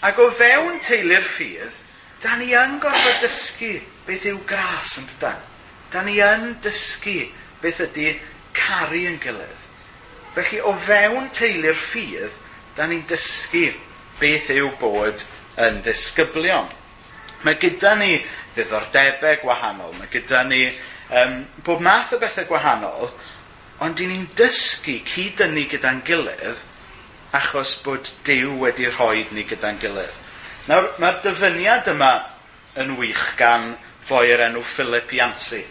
Ac 0.00 0.16
o 0.16 0.30
fewn 0.32 0.78
teulu'r 0.80 1.26
ffydd, 1.28 1.74
da 2.22 2.38
ni 2.40 2.54
yn 2.56 2.78
gorfod 2.80 3.18
dysgu 3.20 3.74
beth 4.06 4.22
yw 4.30 4.38
gras 4.48 4.94
yn 4.96 5.04
dyda. 5.10 5.34
Da 5.92 6.00
ni 6.06 6.14
yn 6.24 6.54
dysgu 6.64 7.26
beth 7.60 7.82
ydy 7.84 8.14
caru 8.56 9.02
yn 9.10 9.18
gilydd. 9.20 9.66
Felly 10.32 10.62
o 10.64 10.72
fewn 10.86 11.28
teulu'r 11.36 11.76
ffydd, 11.76 12.32
da 12.78 12.86
ni'n 12.88 13.04
dysgu 13.10 13.66
beth 14.22 14.48
yw 14.56 14.70
bod 14.80 15.26
yn 15.60 15.82
ddisgyblion. 15.84 16.72
Mae 17.44 17.60
gyda 17.60 17.92
ni 18.00 18.14
ddiddordebau 18.54 19.36
gwahanol, 19.44 19.92
mae 19.98 20.08
gyda 20.16 20.46
ni 20.48 20.62
um, 21.12 21.42
bob 21.66 21.84
math 21.84 22.16
o 22.16 22.22
bethau 22.24 22.48
gwahanol, 22.48 23.12
ond 23.84 24.00
i 24.00 24.08
ni'n 24.08 24.30
dysgu 24.38 24.96
cyd-dynnu 25.12 25.68
gyda'n 25.74 26.00
gilydd 26.08 26.64
achos 27.32 27.76
bod 27.84 28.10
Dyw 28.26 28.56
wedi 28.58 28.88
rhoi 28.90 29.26
ni 29.30 29.44
gyda'n 29.46 29.78
gilydd. 29.82 30.16
Nawr, 30.66 30.90
mae'r 30.98 31.20
dyfyniad 31.24 31.88
yma 31.92 32.12
yn 32.80 32.96
wych 32.98 33.22
gan 33.38 33.76
foi 34.06 34.32
o'r 34.34 34.42
enw 34.48 34.64
Philip 34.66 35.12
Yancey. 35.14 35.64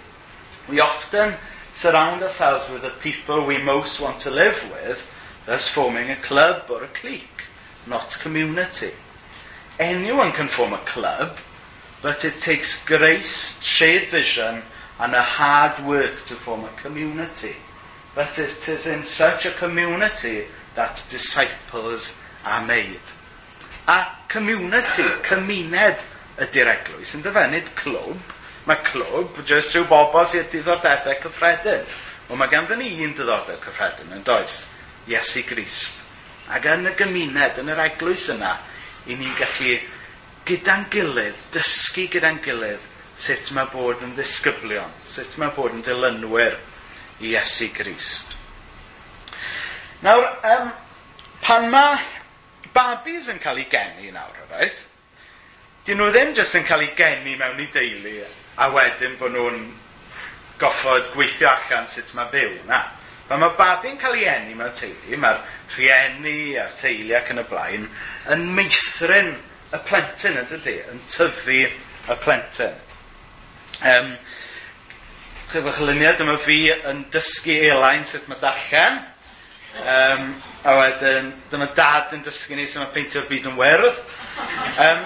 We 0.70 0.80
often 0.80 1.36
surround 1.74 2.24
ourselves 2.24 2.70
with 2.70 2.84
the 2.84 2.96
people 3.04 3.46
we 3.46 3.58
most 3.58 4.00
want 4.00 4.20
to 4.22 4.32
live 4.32 4.64
with, 4.72 5.04
thus 5.46 5.68
forming 5.68 6.10
a 6.10 6.16
club 6.16 6.70
or 6.70 6.84
a 6.84 6.88
clique, 6.88 7.44
not 7.88 8.18
community. 8.22 8.92
Anyone 9.80 10.32
can 10.32 10.48
form 10.48 10.74
a 10.74 10.86
club, 10.86 11.38
but 12.02 12.24
it 12.24 12.40
takes 12.40 12.86
grace, 12.86 13.62
shared 13.62 14.10
vision, 14.10 14.62
and 15.00 15.14
a 15.14 15.22
hard 15.22 15.86
work 15.86 16.24
to 16.28 16.36
form 16.36 16.64
a 16.64 16.82
community. 16.82 17.56
But 18.16 18.38
it 18.40 18.68
is 18.68 18.88
in 18.88 19.04
such 19.06 19.46
a 19.46 19.52
community 19.52 20.46
that 20.80 21.04
disciples 21.10 22.16
are 22.46 22.66
made. 22.66 23.08
A 23.86 24.16
community, 24.32 25.04
cymuned 25.28 26.06
ydy'r 26.40 26.72
eglwys, 26.72 27.12
yn 27.18 27.26
dyfennid 27.26 27.74
clwb. 27.76 28.36
Mae 28.70 28.80
clwb 28.88 29.42
jyst 29.50 29.76
rhyw 29.76 29.90
bobl 29.90 30.24
sydd 30.32 30.48
diddordebau 30.54 31.20
cyffredin. 31.26 31.84
Ond 32.30 32.40
mae 32.40 32.52
ganddyn 32.54 32.80
ni 32.80 32.94
un 33.04 33.12
diddordeb 33.18 33.60
cyffredin 33.66 34.16
yn 34.16 34.24
does, 34.24 34.62
Iesu 35.12 35.44
Grist. 35.50 36.00
Ac 36.48 36.72
yn 36.72 36.88
y 36.88 36.96
gymuned, 36.96 37.60
yn 37.60 37.74
yr 37.76 37.84
eglwys 37.90 38.30
yna, 38.38 38.56
i 39.12 39.20
ni'n 39.20 39.36
gallu 39.36 39.76
gyda'n 40.48 40.88
gilydd, 40.96 41.46
dysgu 41.52 42.08
gyda'n 42.16 42.40
gilydd, 42.46 42.90
sut 43.20 43.52
mae 43.58 43.68
bod 43.76 44.00
yn 44.06 44.16
ddisgyblion, 44.16 44.96
sut 45.04 45.36
mae 45.42 45.52
bod 45.60 45.76
yn 45.76 45.84
dilynwyr 45.84 46.56
i 47.20 47.36
Iesu 47.36 47.68
Grist. 47.76 48.39
Nawr, 50.02 50.30
um, 50.48 50.72
pan 51.44 51.66
mae 51.74 51.98
babis 52.72 53.28
yn 53.32 53.40
cael 53.44 53.60
ei 53.60 53.68
geni 53.72 54.14
nawr, 54.16 54.38
right? 54.54 54.86
Dyn 55.84 56.00
nhw 56.00 56.08
ddim 56.14 56.32
jyst 56.38 56.56
yn 56.56 56.68
cael 56.68 56.86
ei 56.86 56.94
geni 56.96 57.36
mewn 57.40 57.60
i 57.60 57.68
deulu 57.74 58.14
a 58.60 58.70
wedyn 58.72 59.18
bod 59.20 59.36
nhw'n 59.36 59.60
goffod 60.62 61.12
gweithio 61.18 61.52
allan 61.52 61.92
sut 61.92 62.14
mae 62.16 62.32
byw. 62.32 62.56
Na. 62.70 62.86
Pan 63.28 63.44
mae 63.44 63.58
babi'n 63.60 64.00
cael 64.00 64.16
ei 64.22 64.30
eni 64.32 64.56
mewn 64.56 64.72
teulu, 64.80 65.20
mae'r 65.20 65.44
rhieni 65.76 66.56
a'r 66.64 66.72
teulu 66.80 67.20
ac 67.20 67.36
yn 67.36 67.44
y 67.44 67.48
blaen 67.52 67.92
yn 68.36 68.50
meithrin 68.56 69.36
y 69.76 69.84
plentyn 69.92 70.40
yn 70.40 70.48
dydy, 70.50 70.80
yn 70.94 71.04
tyfu 71.12 71.62
y 71.68 72.20
plentyn. 72.24 72.80
Um, 73.84 74.16
Chyfwch 75.50 75.84
y 75.84 75.92
luniau, 75.92 76.16
dyma 76.16 76.40
fi 76.40 76.62
yn 76.72 77.08
dysgu 77.12 77.56
elain 77.74 78.08
sut 78.08 78.32
mae 78.32 78.40
darllen. 78.40 79.04
Um, 79.80 80.34
a 80.64 80.76
wedyn, 80.76 81.30
dyma 81.52 81.70
dad 81.76 82.16
yn 82.18 82.24
dysgu 82.26 82.58
ni 82.58 82.66
sy'n 82.68 82.90
peintio'r 82.94 83.30
byd 83.30 83.48
yn 83.52 83.60
werdd. 83.60 84.02
Um, 84.82 85.06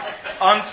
ond, 0.50 0.72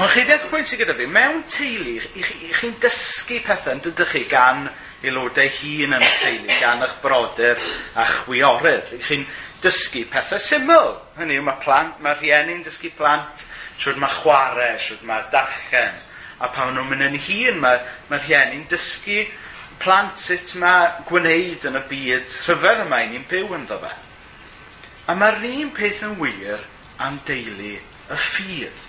ond 0.00 0.10
chi 0.10 0.24
ddeall 0.26 0.48
pwynt 0.50 0.68
sydd 0.68 0.82
gyda 0.82 0.96
fi, 0.98 1.06
mewn 1.06 1.44
teulu, 1.50 1.98
chi'n 2.02 2.56
chi 2.58 2.72
dysgu 2.82 3.38
pethau 3.46 3.76
yn 3.76 3.84
dydych 3.84 4.16
chi 4.16 4.24
gan 4.30 4.66
aelodau 5.04 5.52
hun 5.60 5.96
yn 5.98 6.02
y 6.02 6.10
teulu, 6.22 6.50
gan 6.60 6.82
eich 6.86 6.96
brodyr 7.04 7.62
a 8.00 8.08
chwiorydd. 8.10 8.96
Chi'n 9.06 9.26
dysgu 9.64 10.04
pethau 10.10 10.42
syml. 10.42 10.96
Hynny 11.20 11.38
yw, 11.38 11.46
mae 11.46 11.60
plant, 11.62 12.00
mae 12.04 12.18
rhieni'n 12.18 12.64
dysgu 12.66 12.90
plant, 12.98 13.46
siwrd 13.78 14.00
mae 14.02 14.18
chwarae, 14.18 14.74
siwrd 14.82 15.06
mae 15.08 15.24
darllen. 15.32 16.02
A 16.42 16.50
pan 16.52 16.74
nhw'n 16.74 16.90
mynd 16.90 17.06
yn 17.06 17.20
hun, 17.28 17.62
mae, 17.62 17.80
mae 18.10 18.24
rhieni'n 18.24 18.66
dysgu 18.72 19.22
plant 19.82 20.20
sut 20.20 20.54
mae 20.60 20.88
gwneud 21.08 21.66
yn 21.68 21.78
y 21.78 21.82
byd 21.90 22.36
rhyfedd 22.46 22.84
yma 22.86 23.02
i 23.04 23.10
ni'n 23.12 23.26
byw 23.30 23.54
ynddo 23.58 23.78
fe. 23.82 23.92
A 25.10 25.16
mae'r 25.18 25.42
un 25.50 25.72
peth 25.76 26.04
yn 26.06 26.16
wir 26.20 26.62
am 27.04 27.18
deulu 27.28 27.74
y 27.74 28.18
ffydd. 28.26 28.82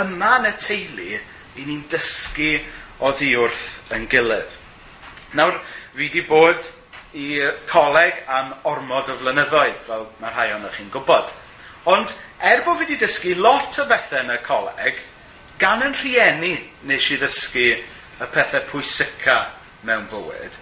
Yma 0.00 0.34
yn 0.40 0.50
y 0.50 0.54
teulu 0.60 1.10
i 1.14 1.66
ni'n 1.66 1.84
dysgu 1.90 2.52
o 3.04 3.12
ddiwrth 3.16 3.94
yn 3.94 4.06
gilydd. 4.10 4.52
Nawr, 5.38 5.58
fi 5.94 6.02
wedi 6.04 6.24
bod 6.28 6.68
i 7.14 7.38
coleg 7.70 8.20
am 8.30 8.52
ormod 8.68 9.10
o 9.10 9.16
flynyddoedd, 9.20 9.80
fel 9.86 10.06
mae 10.20 10.34
rhai 10.34 10.52
o'n 10.54 10.68
chi'n 10.74 10.92
gwybod. 10.94 11.32
Ond 11.90 12.14
er 12.42 12.64
bod 12.66 12.80
fi 12.80 12.88
wedi 12.88 13.00
dysgu 13.00 13.34
lot 13.38 13.78
o 13.80 13.88
bethau 13.90 14.24
yn 14.24 14.34
y 14.34 14.38
coleg, 14.46 15.02
gan 15.58 15.84
yn 15.86 15.94
rhieni 16.00 16.56
nes 16.88 17.10
i 17.14 17.18
ddysgu 17.20 17.68
y 17.74 18.30
pethau 18.34 18.66
pwysica 18.70 19.38
mewn 19.86 20.06
bywyd. 20.10 20.58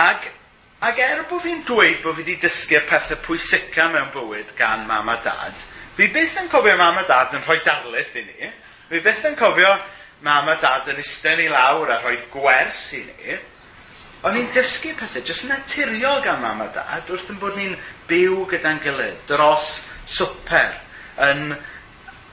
Ac, 0.00 0.30
ac 0.86 1.02
er 1.04 1.22
bod 1.30 1.44
fi'n 1.44 1.62
dweud 1.68 2.00
bod 2.04 2.16
fi 2.18 2.24
wedi 2.24 2.38
dysgu 2.42 2.82
pethau 2.88 3.20
pwysica 3.24 3.88
mewn 3.92 4.10
bywyd 4.14 4.54
gan 4.58 4.86
mam 4.88 5.08
a 5.12 5.18
dad, 5.24 5.56
fi 5.96 6.08
byth 6.12 6.38
yn 6.40 6.50
cofio 6.52 6.76
mam 6.80 7.00
a 7.00 7.06
dad 7.08 7.34
yn 7.36 7.46
rhoi 7.46 7.60
darlith 7.66 8.16
i 8.16 8.26
ni. 8.26 8.52
Fi 8.90 9.00
byth 9.04 9.26
yn 9.30 9.38
cofio 9.38 9.72
mam 10.24 10.50
a 10.52 10.56
dad 10.60 10.88
yn 10.92 11.00
eistedd 11.02 11.40
ni 11.40 11.48
lawr 11.52 11.90
a 11.90 12.00
rhoi 12.02 12.18
gwers 12.32 12.84
i 12.98 13.04
ni. 13.06 13.38
O'n 14.26 14.36
i'n 14.36 14.50
dysgu 14.52 14.92
pethau 14.98 15.24
jyst 15.24 15.48
naturiol 15.48 16.20
gan 16.24 16.42
mam 16.42 16.60
a 16.64 16.68
dad 16.74 17.08
wrth 17.08 17.30
yn 17.32 17.40
bod 17.40 17.56
ni'n 17.56 17.76
byw 18.08 18.44
gyda'n 18.50 18.80
gilydd 18.84 19.26
dros 19.28 19.70
swper 20.10 20.76
yn 21.24 21.54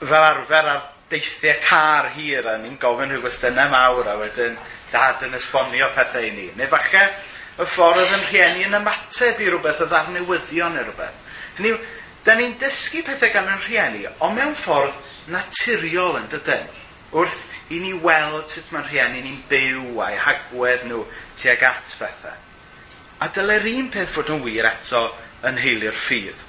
fel 0.00 0.24
arfer 0.24 0.72
ar 0.74 0.82
deithiau 1.08 1.62
car 1.64 2.10
hir 2.16 2.48
a 2.48 2.58
ni'n 2.60 2.76
gofyn 2.80 3.12
rhyw 3.12 3.22
gwestiynau 3.24 3.72
mawr 3.72 4.10
a 4.12 4.18
wedyn 4.20 4.58
dad 4.92 5.24
yn 5.26 5.36
esbonio 5.38 5.90
pethau 5.96 6.24
i 6.24 6.32
ni. 6.34 6.48
Neu 6.56 6.70
falle 6.72 7.04
y 7.58 7.66
ffordd 7.66 8.02
oedd 8.02 8.16
yn 8.16 8.26
rhieni 8.28 8.66
yn 8.68 8.78
ymateb 8.78 9.40
i 9.42 9.48
rhywbeth 9.48 9.84
o 9.84 9.88
ddarnewyddion 9.90 10.76
neu 10.76 10.86
rhywbeth. 10.86 11.22
Hynny, 11.58 11.74
da 12.26 12.36
ni'n 12.38 12.56
dysgu 12.60 13.02
pethau 13.06 13.32
gan 13.34 13.50
yn 13.50 13.62
rhieni, 13.64 14.04
ond 14.24 14.38
mewn 14.38 14.54
ffordd 14.58 14.98
naturiol 15.32 16.20
yn 16.20 16.28
dydyn. 16.32 16.68
Wrth 17.12 17.72
i 17.72 17.80
ni 17.82 17.94
weld 18.04 18.52
sut 18.52 18.68
mae'n 18.72 18.86
rhieni 18.88 19.24
ni'n 19.24 19.40
byw 19.50 20.02
a'i 20.04 20.18
hagwedd 20.22 20.86
nhw 20.88 21.02
tuag 21.40 21.64
at 21.68 21.96
bethau. 22.00 22.44
A 23.18 23.26
dyle'r 23.34 23.66
un 23.72 23.88
peth 23.92 24.12
fod 24.14 24.30
yn 24.30 24.44
wir 24.44 24.68
eto 24.68 25.08
yn 25.48 25.58
heili'r 25.58 25.96
ffydd. 25.96 26.46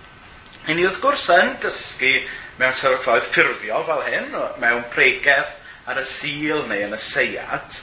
I 0.70 0.76
ni 0.78 0.86
wrth 0.86 1.00
gwrs 1.02 1.30
yn 1.34 1.56
dysgu 1.64 2.14
mewn 2.60 2.76
sefyllfaoedd 2.78 3.30
ffurfio 3.32 3.82
fel 3.88 4.04
hyn, 4.06 4.36
mewn 4.62 4.86
pregeth 4.94 5.56
ar 5.90 6.02
y 6.02 6.06
sil 6.06 6.68
neu 6.70 6.86
yn 6.86 6.94
y 6.94 7.00
seiad, 7.02 7.80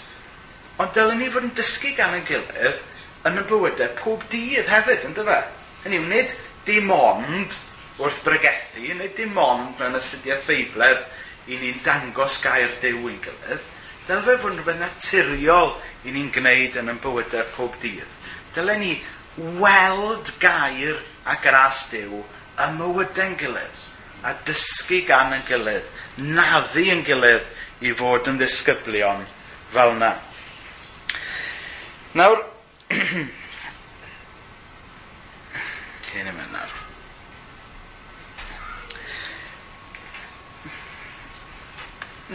Ond 0.76 0.92
dylen 0.92 1.22
ni 1.22 1.30
fod 1.32 1.46
yn 1.46 1.54
dysgu 1.56 1.94
gan 1.96 2.18
y 2.18 2.20
gilydd 2.28 2.82
yn 3.28 3.40
y 3.40 3.44
bywydau 3.48 3.94
pob 3.96 4.24
dydd 4.32 4.68
hefyd, 4.68 5.06
ynddo 5.08 5.24
fe? 5.24 5.38
Hynny 5.86 6.00
yw, 6.02 6.08
nid 6.10 6.34
dim 6.66 6.90
ond 6.92 7.56
wrth 7.96 8.18
bregethu, 8.26 8.82
nid 8.98 9.14
dim 9.16 9.38
ond 9.40 9.80
mewn 9.80 9.96
astudiaeth 9.96 10.44
ffeibledd 10.44 11.00
i 11.48 11.56
ni'n 11.62 11.80
dangos 11.86 12.36
gair 12.44 12.74
dew 12.82 13.08
i'n 13.08 13.22
gilydd, 13.24 13.64
dyle 14.04 14.20
fe 14.26 14.36
fod 14.42 14.52
yn 14.52 14.60
rhywbeth 14.60 14.82
naturiol 14.82 15.72
i 16.04 16.12
ni'n 16.12 16.28
gwneud 16.34 16.76
yn 16.82 16.92
y 16.92 16.96
bywydau 17.06 17.48
pob 17.56 17.80
dydd. 17.80 18.12
Dylen 18.56 18.84
ni 18.84 18.92
weld 19.62 20.34
gair 20.42 21.00
a 21.24 21.38
gras 21.40 21.86
dew 21.92 22.20
y 22.20 22.68
mywydau'n 22.76 23.40
gilydd 23.40 23.82
a 24.28 24.36
dysgu 24.44 25.00
gan 25.08 25.32
yn 25.38 25.48
gilydd, 25.48 25.88
naddu 26.20 26.84
yn 26.92 27.04
gilydd 27.06 27.48
i 27.86 27.96
fod 27.96 28.28
yn 28.28 28.40
ddisgyblion 28.40 29.24
fel 29.72 29.96
yna. 29.96 30.12
Nawr... 32.16 32.38
Cyn 36.06 36.28
i 36.30 36.32
mynd 36.32 36.52
nawr. 36.54 36.70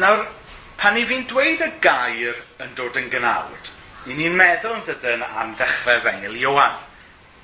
Nawr, 0.04 0.22
pan 0.78 1.00
i 1.02 1.06
fi'n 1.10 1.26
dweud 1.32 1.64
y 1.66 1.70
gair 1.82 2.38
yn 2.62 2.76
dod 2.78 3.00
yn 3.02 3.10
gynawd, 3.10 3.72
i 4.06 4.14
ni'n 4.20 4.38
meddwl 4.38 4.78
yn 4.78 4.86
dydyn 4.86 5.26
am 5.26 5.56
ddechrau 5.58 6.04
fengil 6.06 6.38
Iowan. 6.44 6.78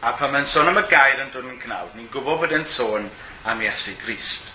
A 0.06 0.14
pan 0.20 0.30
mae'n 0.36 0.46
sôn 0.46 0.70
am 0.70 0.78
y 0.78 0.86
gair 0.92 1.24
yn 1.24 1.34
dod 1.34 1.50
yn 1.50 1.58
gynawd, 1.64 1.98
ni'n 1.98 2.12
gwybod 2.14 2.44
bod 2.44 2.54
e'n 2.54 2.70
sôn 2.70 3.10
am 3.50 3.66
Iesu 3.66 3.98
Grist. 4.04 4.54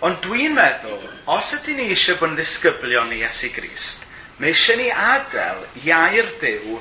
Ond 0.00 0.24
dwi'n 0.24 0.56
meddwl, 0.56 1.04
os 1.36 1.52
ydyn 1.58 1.82
ni 1.82 1.92
eisiau 1.92 2.16
bod 2.16 2.32
yn 2.32 2.40
ddisgyblion 2.40 3.12
i 3.12 3.20
Iesu 3.26 3.52
Grist, 3.52 4.03
Mae 4.38 4.50
eisiau 4.50 4.80
ni 4.80 4.90
adael 4.90 5.64
iair 5.84 6.30
Dyw 6.42 6.78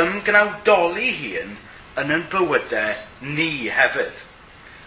ymgnawdoli 0.00 1.12
hun 1.20 1.56
yn 2.02 2.14
yn 2.18 2.24
bywydau 2.32 2.96
ni 3.36 3.68
hefyd. 3.72 4.24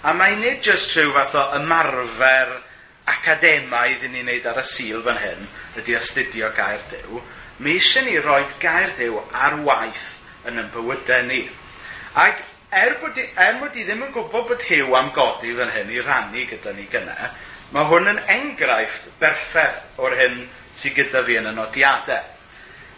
A 0.04 0.14
mae 0.16 0.38
nid 0.40 0.64
jyst 0.64 0.96
rhyw 0.96 1.14
fath 1.16 1.36
o 1.40 1.46
ymarfer 1.60 2.56
academaidd 3.10 4.06
i 4.06 4.14
ni 4.14 4.24
wneud 4.24 4.48
ar 4.48 4.62
y 4.62 4.66
sil 4.68 5.04
fan 5.04 5.20
hyn, 5.24 5.48
ydy 5.80 5.98
astudio 5.98 6.52
gair 6.56 6.84
Dyw, 6.92 7.22
Mae 7.60 7.76
eisiau 7.76 8.06
ni 8.08 8.14
roi 8.24 8.46
gair 8.64 8.94
Dyw 8.96 9.18
ar 9.36 9.58
waith 9.68 10.06
yn 10.48 10.62
yn 10.62 10.70
bywydau 10.72 11.26
ni. 11.28 11.42
Ac 12.16 12.40
er 12.72 12.94
bod, 13.02 13.18
i, 13.20 13.26
er 13.36 13.58
bod 13.60 13.76
i 13.76 13.84
ddim 13.84 14.06
yn 14.06 14.14
gwybod 14.16 14.46
bod 14.48 14.64
hiw 14.64 14.96
am 14.96 15.10
godi 15.16 15.52
fan 15.58 15.74
hyn 15.74 15.92
i 15.92 16.00
rannu 16.06 16.46
gyda 16.48 16.72
ni 16.78 16.86
gyna, 16.94 17.34
mae 17.76 17.90
hwn 17.90 18.08
yn 18.14 18.22
enghraifft 18.36 19.10
berffaith 19.20 20.00
o'r 20.00 20.16
hyn 20.22 20.40
sydd 20.80 20.96
gyda 20.98 21.24
fi 21.28 21.40
yn 21.42 21.50
y 21.52 21.56
nodiadau. 21.56 22.36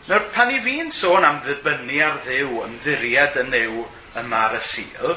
Nawr, 0.10 0.24
pan 0.34 0.50
i 0.54 0.58
fi'n 0.62 0.90
sôn 0.94 1.26
am 1.26 1.42
ddibynnu 1.46 2.00
ar 2.02 2.18
ddew, 2.26 2.62
ymddiried 2.66 3.38
yn 3.42 3.52
new 3.54 3.84
yma 4.18 4.48
ar 4.48 4.58
y 4.58 4.62
sil, 4.66 5.14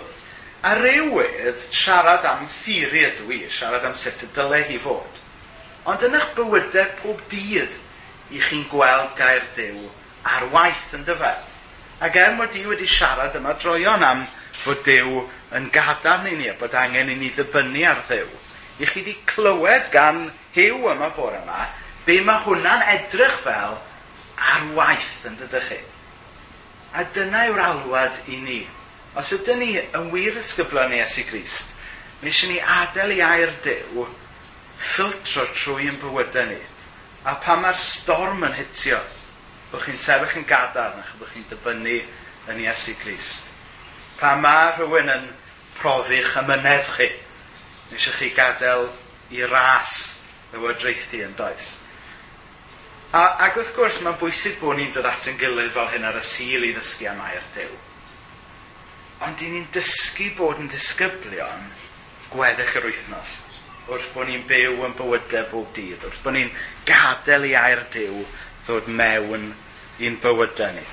a 0.64 0.74
rywydd 0.78 1.60
siarad 1.72 2.24
am 2.28 2.44
theori 2.48 3.04
ydw 3.08 3.32
i, 3.32 3.38
siarad 3.52 3.84
am 3.88 3.96
sut 3.96 4.24
y 4.24 4.28
dylai 4.36 4.62
hi 4.68 4.78
fod. 4.80 5.20
Ond 5.88 6.04
yn 6.04 6.16
eich 6.16 6.30
bywydau 6.36 6.92
pob 7.00 7.22
dydd, 7.32 7.72
i 8.32 8.40
chi'n 8.40 8.64
gweld 8.70 9.12
gair 9.18 9.44
dew 9.56 9.88
ar 10.24 10.48
waith 10.52 10.92
yn 10.96 11.04
dyfa. 11.08 11.34
Ac 12.04 12.16
er 12.20 12.36
mod 12.36 12.56
i 12.56 12.64
wedi 12.68 12.88
siarad 12.88 13.36
yma 13.40 13.54
droion 13.60 14.04
am 14.04 14.26
bod 14.64 14.84
dew 14.84 15.24
yn 15.56 15.70
gadarn 15.72 16.28
i 16.28 16.36
ni, 16.38 16.50
a 16.52 16.56
bod 16.60 16.76
angen 16.76 17.12
i 17.12 17.16
ni 17.20 17.32
ddibynnu 17.32 17.84
ar 17.88 18.04
ddew, 18.08 18.28
i 18.80 18.84
chi 18.84 19.00
wedi 19.00 19.16
clywed 19.28 19.88
gan 19.92 20.26
hew 20.56 20.84
yma 20.92 21.08
bore 21.16 21.40
yma 21.40 21.68
Be 22.04 22.20
mae 22.20 22.42
hwnna'n 22.44 22.84
edrych 22.94 23.36
fel 23.44 23.78
ar 24.36 24.64
waith 24.76 25.26
yn 25.28 25.38
dydych 25.40 25.70
chi. 25.70 25.78
A 26.94 27.04
dyna 27.14 27.46
yw'r 27.48 27.62
alwad 27.64 28.18
i 28.28 28.40
ni. 28.44 28.60
Os 29.16 29.32
ydyn 29.34 29.62
ni 29.62 29.70
yn 29.78 30.10
wir 30.12 30.36
ysgyblon 30.38 30.90
ni 30.92 31.00
as 31.00 31.16
Grist, 31.30 31.70
mae 32.20 32.32
eisiau 32.32 32.50
ni 32.50 32.60
adael 32.60 33.14
i 33.14 33.20
air 33.22 33.52
dew 33.64 34.06
ffiltro 34.84 35.46
trwy 35.54 35.88
yn 35.90 36.00
bywydau 36.02 36.48
ni. 36.50 36.58
A 37.24 37.36
pa 37.40 37.56
mae'r 37.56 37.78
storm 37.80 38.44
yn 38.44 38.56
hitio, 38.58 38.98
bod 39.70 39.84
chi'n 39.86 40.00
sefych 40.00 40.36
yn 40.40 40.48
gadarn 40.48 41.00
ac 41.00 41.14
bod 41.20 41.30
chi'n 41.32 41.46
dibynnu 41.50 42.00
yn 42.52 42.60
Iesu 42.66 42.96
Grist. 43.00 43.46
Pa 44.18 44.34
mae 44.40 44.74
rhywun 44.74 45.12
yn 45.14 45.30
profi'ch 45.78 46.36
ymynedd 46.42 46.90
chi, 46.98 47.08
eisiau 47.94 48.18
chi 48.18 48.28
gadael 48.36 48.90
i 49.34 49.46
ras 49.48 49.96
y 50.52 50.58
lywodraethu 50.58 51.24
yn 51.24 51.38
does. 51.38 51.72
A, 53.14 53.22
ac 53.46 53.60
wrth 53.60 53.76
gwrs, 53.76 54.00
mae'n 54.02 54.16
bwysig 54.18 54.56
bod 54.58 54.74
ni'n 54.74 54.90
dod 54.90 55.06
at 55.06 55.28
yn 55.30 55.36
gilydd 55.38 55.70
fel 55.70 55.86
hyn 55.92 56.06
ar 56.08 56.16
y 56.18 56.22
sil 56.26 56.64
i 56.66 56.72
ddysgu 56.74 57.06
am 57.12 57.20
air 57.22 57.44
Dyw. 57.54 57.76
Ond 59.22 59.44
i 59.46 59.50
ni'n 59.52 59.68
dysgu 59.76 60.32
bod 60.34 60.58
yn 60.58 60.70
disgyblion 60.72 61.68
gweddill 62.32 62.74
yr 62.80 62.88
wythnos. 62.88 63.36
Wrth 63.86 64.10
bod 64.16 64.26
ni'n 64.26 64.42
byw 64.50 64.82
yn 64.88 64.98
bywydau 64.98 65.46
bob 65.52 65.70
dydd. 65.76 66.02
Wrth 66.02 66.24
bod 66.24 66.34
ni'n 66.34 66.50
gadael 66.88 67.46
i 67.46 67.54
air 67.60 67.84
Dyw 67.94 68.24
ddod 68.66 68.90
mewn 68.90 69.52
i'n 70.02 70.18
bywydau 70.24 70.74
ni. 70.74 70.86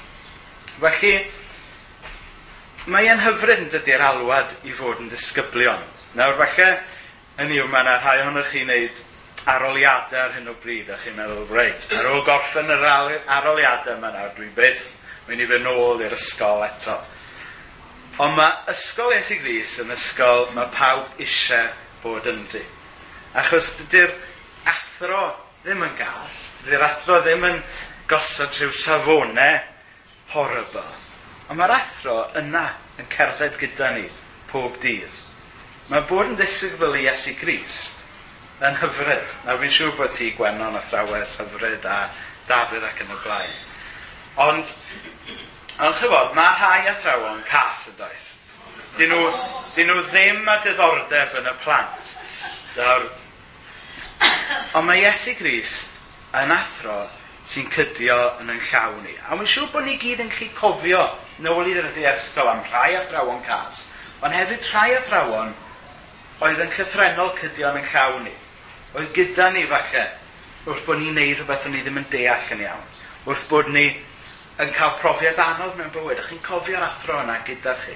Felly, 0.78 1.16
mae 2.86 3.10
e'n 3.10 3.26
hyfryd 3.26 3.66
yn 3.66 3.72
dydy'r 3.74 4.10
alwad 4.12 4.54
i 4.70 4.78
fod 4.78 5.02
yn 5.02 5.10
disgyblion. 5.10 5.82
Nawr, 6.20 6.38
falle, 6.44 6.70
yn 7.42 7.58
i'w, 7.58 7.66
mae 7.66 7.82
yna 7.82 7.98
rhai 7.98 8.20
ohonoch 8.22 8.54
chi 8.54 8.62
wneud 8.68 9.08
aroliadau 9.50 10.20
ar 10.22 10.36
hyn 10.36 10.50
o 10.52 10.56
bryd 10.62 10.90
a 10.94 10.98
chi'n 11.02 11.16
meddwl, 11.18 11.48
reit, 11.50 11.88
ar 11.98 12.10
ôl 12.12 12.24
gorffen 12.26 12.70
yr 12.70 12.84
aroliadau 12.86 13.98
yma 13.98 14.12
nawr, 14.14 14.34
dwi 14.38 14.50
byth 14.58 14.84
mynd 15.28 15.42
i 15.42 15.48
fy 15.50 15.60
nôl 15.64 16.04
i'r 16.06 16.14
ysgol 16.16 16.66
eto. 16.66 16.98
Ond 18.22 18.36
mae 18.38 18.74
ysgol 18.74 19.16
Iesu 19.16 19.38
Gris 19.42 19.78
yn 19.82 19.94
ysgol 19.96 20.50
mae 20.56 20.70
pawb 20.76 21.22
eisiau 21.22 21.72
bod 22.04 22.28
ynddi. 22.30 22.62
Achos 23.40 23.76
dydy'r 23.80 24.14
athro 24.70 25.24
ddim 25.64 25.86
yn 25.88 25.96
gas, 25.98 26.50
dydy'r 26.66 26.86
athro 26.90 27.22
ddim 27.24 27.48
yn 27.48 27.62
gosod 28.12 28.54
rhyw 28.58 28.76
safonau 28.76 29.62
horrible. 30.36 30.86
Ond 31.50 31.58
mae'r 31.58 31.78
athro 31.80 32.20
yna 32.38 32.68
yn 33.02 33.10
cerdded 33.14 33.58
gyda 33.62 33.94
ni 33.96 34.06
pob 34.52 34.78
dydd. 34.84 35.18
Mae 35.90 36.06
bod 36.08 36.30
yn 36.30 36.38
ddisgybl 36.40 37.00
i 37.00 37.08
Iesu 37.08 37.34
Grist 37.40 38.01
yn 38.62 38.78
hyfryd. 38.78 39.38
Nawr 39.46 39.62
fi'n 39.64 39.74
siŵr 39.74 39.96
bod 39.98 40.12
ti 40.14 40.32
gwenon 40.38 40.78
athrawes 40.78 41.38
hyfryd 41.42 41.86
a 41.90 42.02
Dafydd 42.50 42.86
ac 42.86 43.00
yn 43.04 43.14
y 43.14 43.18
blaen. 43.24 43.56
Ond, 44.46 44.74
ond 45.82 45.98
chybod, 46.02 46.36
mae 46.38 46.58
rhai 46.60 46.92
athrawon 46.92 47.42
cas 47.48 47.88
yn 47.90 47.98
does. 48.00 48.28
Dyn 48.98 49.14
nhw, 49.14 49.32
dyn 49.76 49.90
nhw 49.90 50.04
ddim 50.12 50.52
a 50.52 50.60
diddordeb 50.66 51.40
yn 51.40 51.50
y 51.50 51.56
plant. 51.64 52.14
Nawr, 52.78 53.08
ond 54.78 54.88
mae 54.88 55.02
Iesu 55.02 55.34
Grist 55.40 55.98
yn 56.38 56.54
athro 56.54 57.00
sy'n 57.50 57.68
cydio 57.74 58.20
yn 58.44 58.54
yn 58.54 58.62
llaw 58.70 58.94
ni. 59.02 59.16
A 59.26 59.36
mae'n 59.36 59.50
siŵr 59.50 59.72
bod 59.74 59.88
ni 59.88 59.98
gyd 60.02 60.22
yn 60.24 60.32
chi 60.32 60.52
cofio 60.56 61.02
nôl 61.42 61.72
i'r 61.72 61.90
ysgol 62.14 62.52
am 62.52 62.62
rhai 62.70 62.94
athrawon 63.00 63.42
cas, 63.48 63.88
ond 64.22 64.38
hefyd 64.38 64.70
rhai 64.70 64.94
athrawon 65.00 65.52
oedd 66.46 66.62
yn 66.62 66.72
llythrenol 66.78 67.34
cydio 67.42 67.74
yn 67.74 67.82
yn 67.82 67.90
llaw 67.90 68.22
ni 68.22 68.38
oedd 68.96 69.12
gyda 69.16 69.50
ni 69.56 69.66
falle 69.70 70.06
wrth 70.68 70.86
bod 70.86 71.00
ni'n 71.02 71.16
neud 71.18 71.40
rhywbeth 71.40 71.68
o'n 71.68 71.76
ni 71.76 71.84
ddim 71.84 72.00
yn 72.02 72.08
deall 72.12 72.50
yn 72.56 72.64
iawn. 72.68 72.88
Wrth 73.26 73.46
bod 73.50 73.70
ni 73.74 73.86
yn 74.62 74.74
cael 74.76 74.98
profiad 75.02 75.40
anodd 75.42 75.78
mewn 75.80 75.94
bywyd. 75.96 76.20
Ych 76.22 76.32
chi'n 76.32 76.44
cofio'r 76.46 76.86
athro 76.86 77.22
yna 77.24 77.40
gyda 77.48 77.76
chi. 77.82 77.96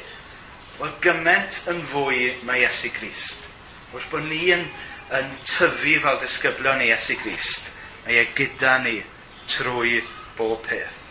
Wel 0.79 0.95
gyment 1.03 1.61
yn 1.71 1.83
fwy 1.91 2.31
mae 2.47 2.63
Iesu 2.65 2.91
Grist. 2.95 3.45
Wrth 3.93 4.09
bod 4.11 4.25
ni 4.29 4.41
yn, 4.55 4.65
yn 5.15 5.29
tyfu 5.45 5.99
fel 6.03 6.19
disgyblion 6.23 6.83
i 6.83 6.89
Iesu 6.89 7.19
Grist, 7.21 7.69
mae 8.05 8.23
e 8.23 8.25
gyda 8.35 8.79
ni 8.83 8.97
trwy 9.51 10.01
bob 10.39 10.65
peth. 10.65 11.01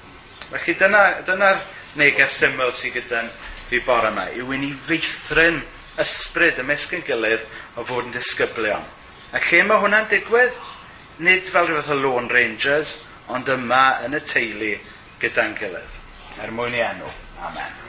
Felly 0.51 0.75
dyna'r 0.79 1.23
dyna, 1.27 1.55
dyna 1.55 1.55
neges 1.99 2.40
syml 2.40 2.75
sydd 2.75 2.99
gyda'n 2.99 3.31
fi 3.70 3.81
bore 3.87 4.11
yma, 4.11 4.27
yw 4.37 4.53
i 4.55 4.61
ni 4.61 4.73
feithrin 4.87 5.62
ysbryd 6.03 6.61
ymysg 6.62 6.99
yn 6.99 7.07
gilydd 7.07 7.47
o 7.79 7.87
fod 7.87 8.09
yn 8.09 8.14
disgyblion. 8.14 8.85
A 9.35 9.40
lle 9.42 9.64
mae 9.66 9.83
hwnna'n 9.83 10.05
digwydd? 10.12 10.59
Nid 11.27 11.49
fel 11.51 11.66
rhywbeth 11.66 11.90
o 11.90 11.97
Lone 11.99 12.31
Rangers, 12.31 13.01
ond 13.35 13.51
yma 13.51 13.83
yn 14.07 14.14
y 14.14 14.20
teulu 14.23 14.75
gyda'n 15.23 15.57
gilydd. 15.59 15.97
Er 16.42 16.55
mwyn 16.55 16.79
i 16.79 16.85
enw. 16.87 17.11
Amen. 17.49 17.84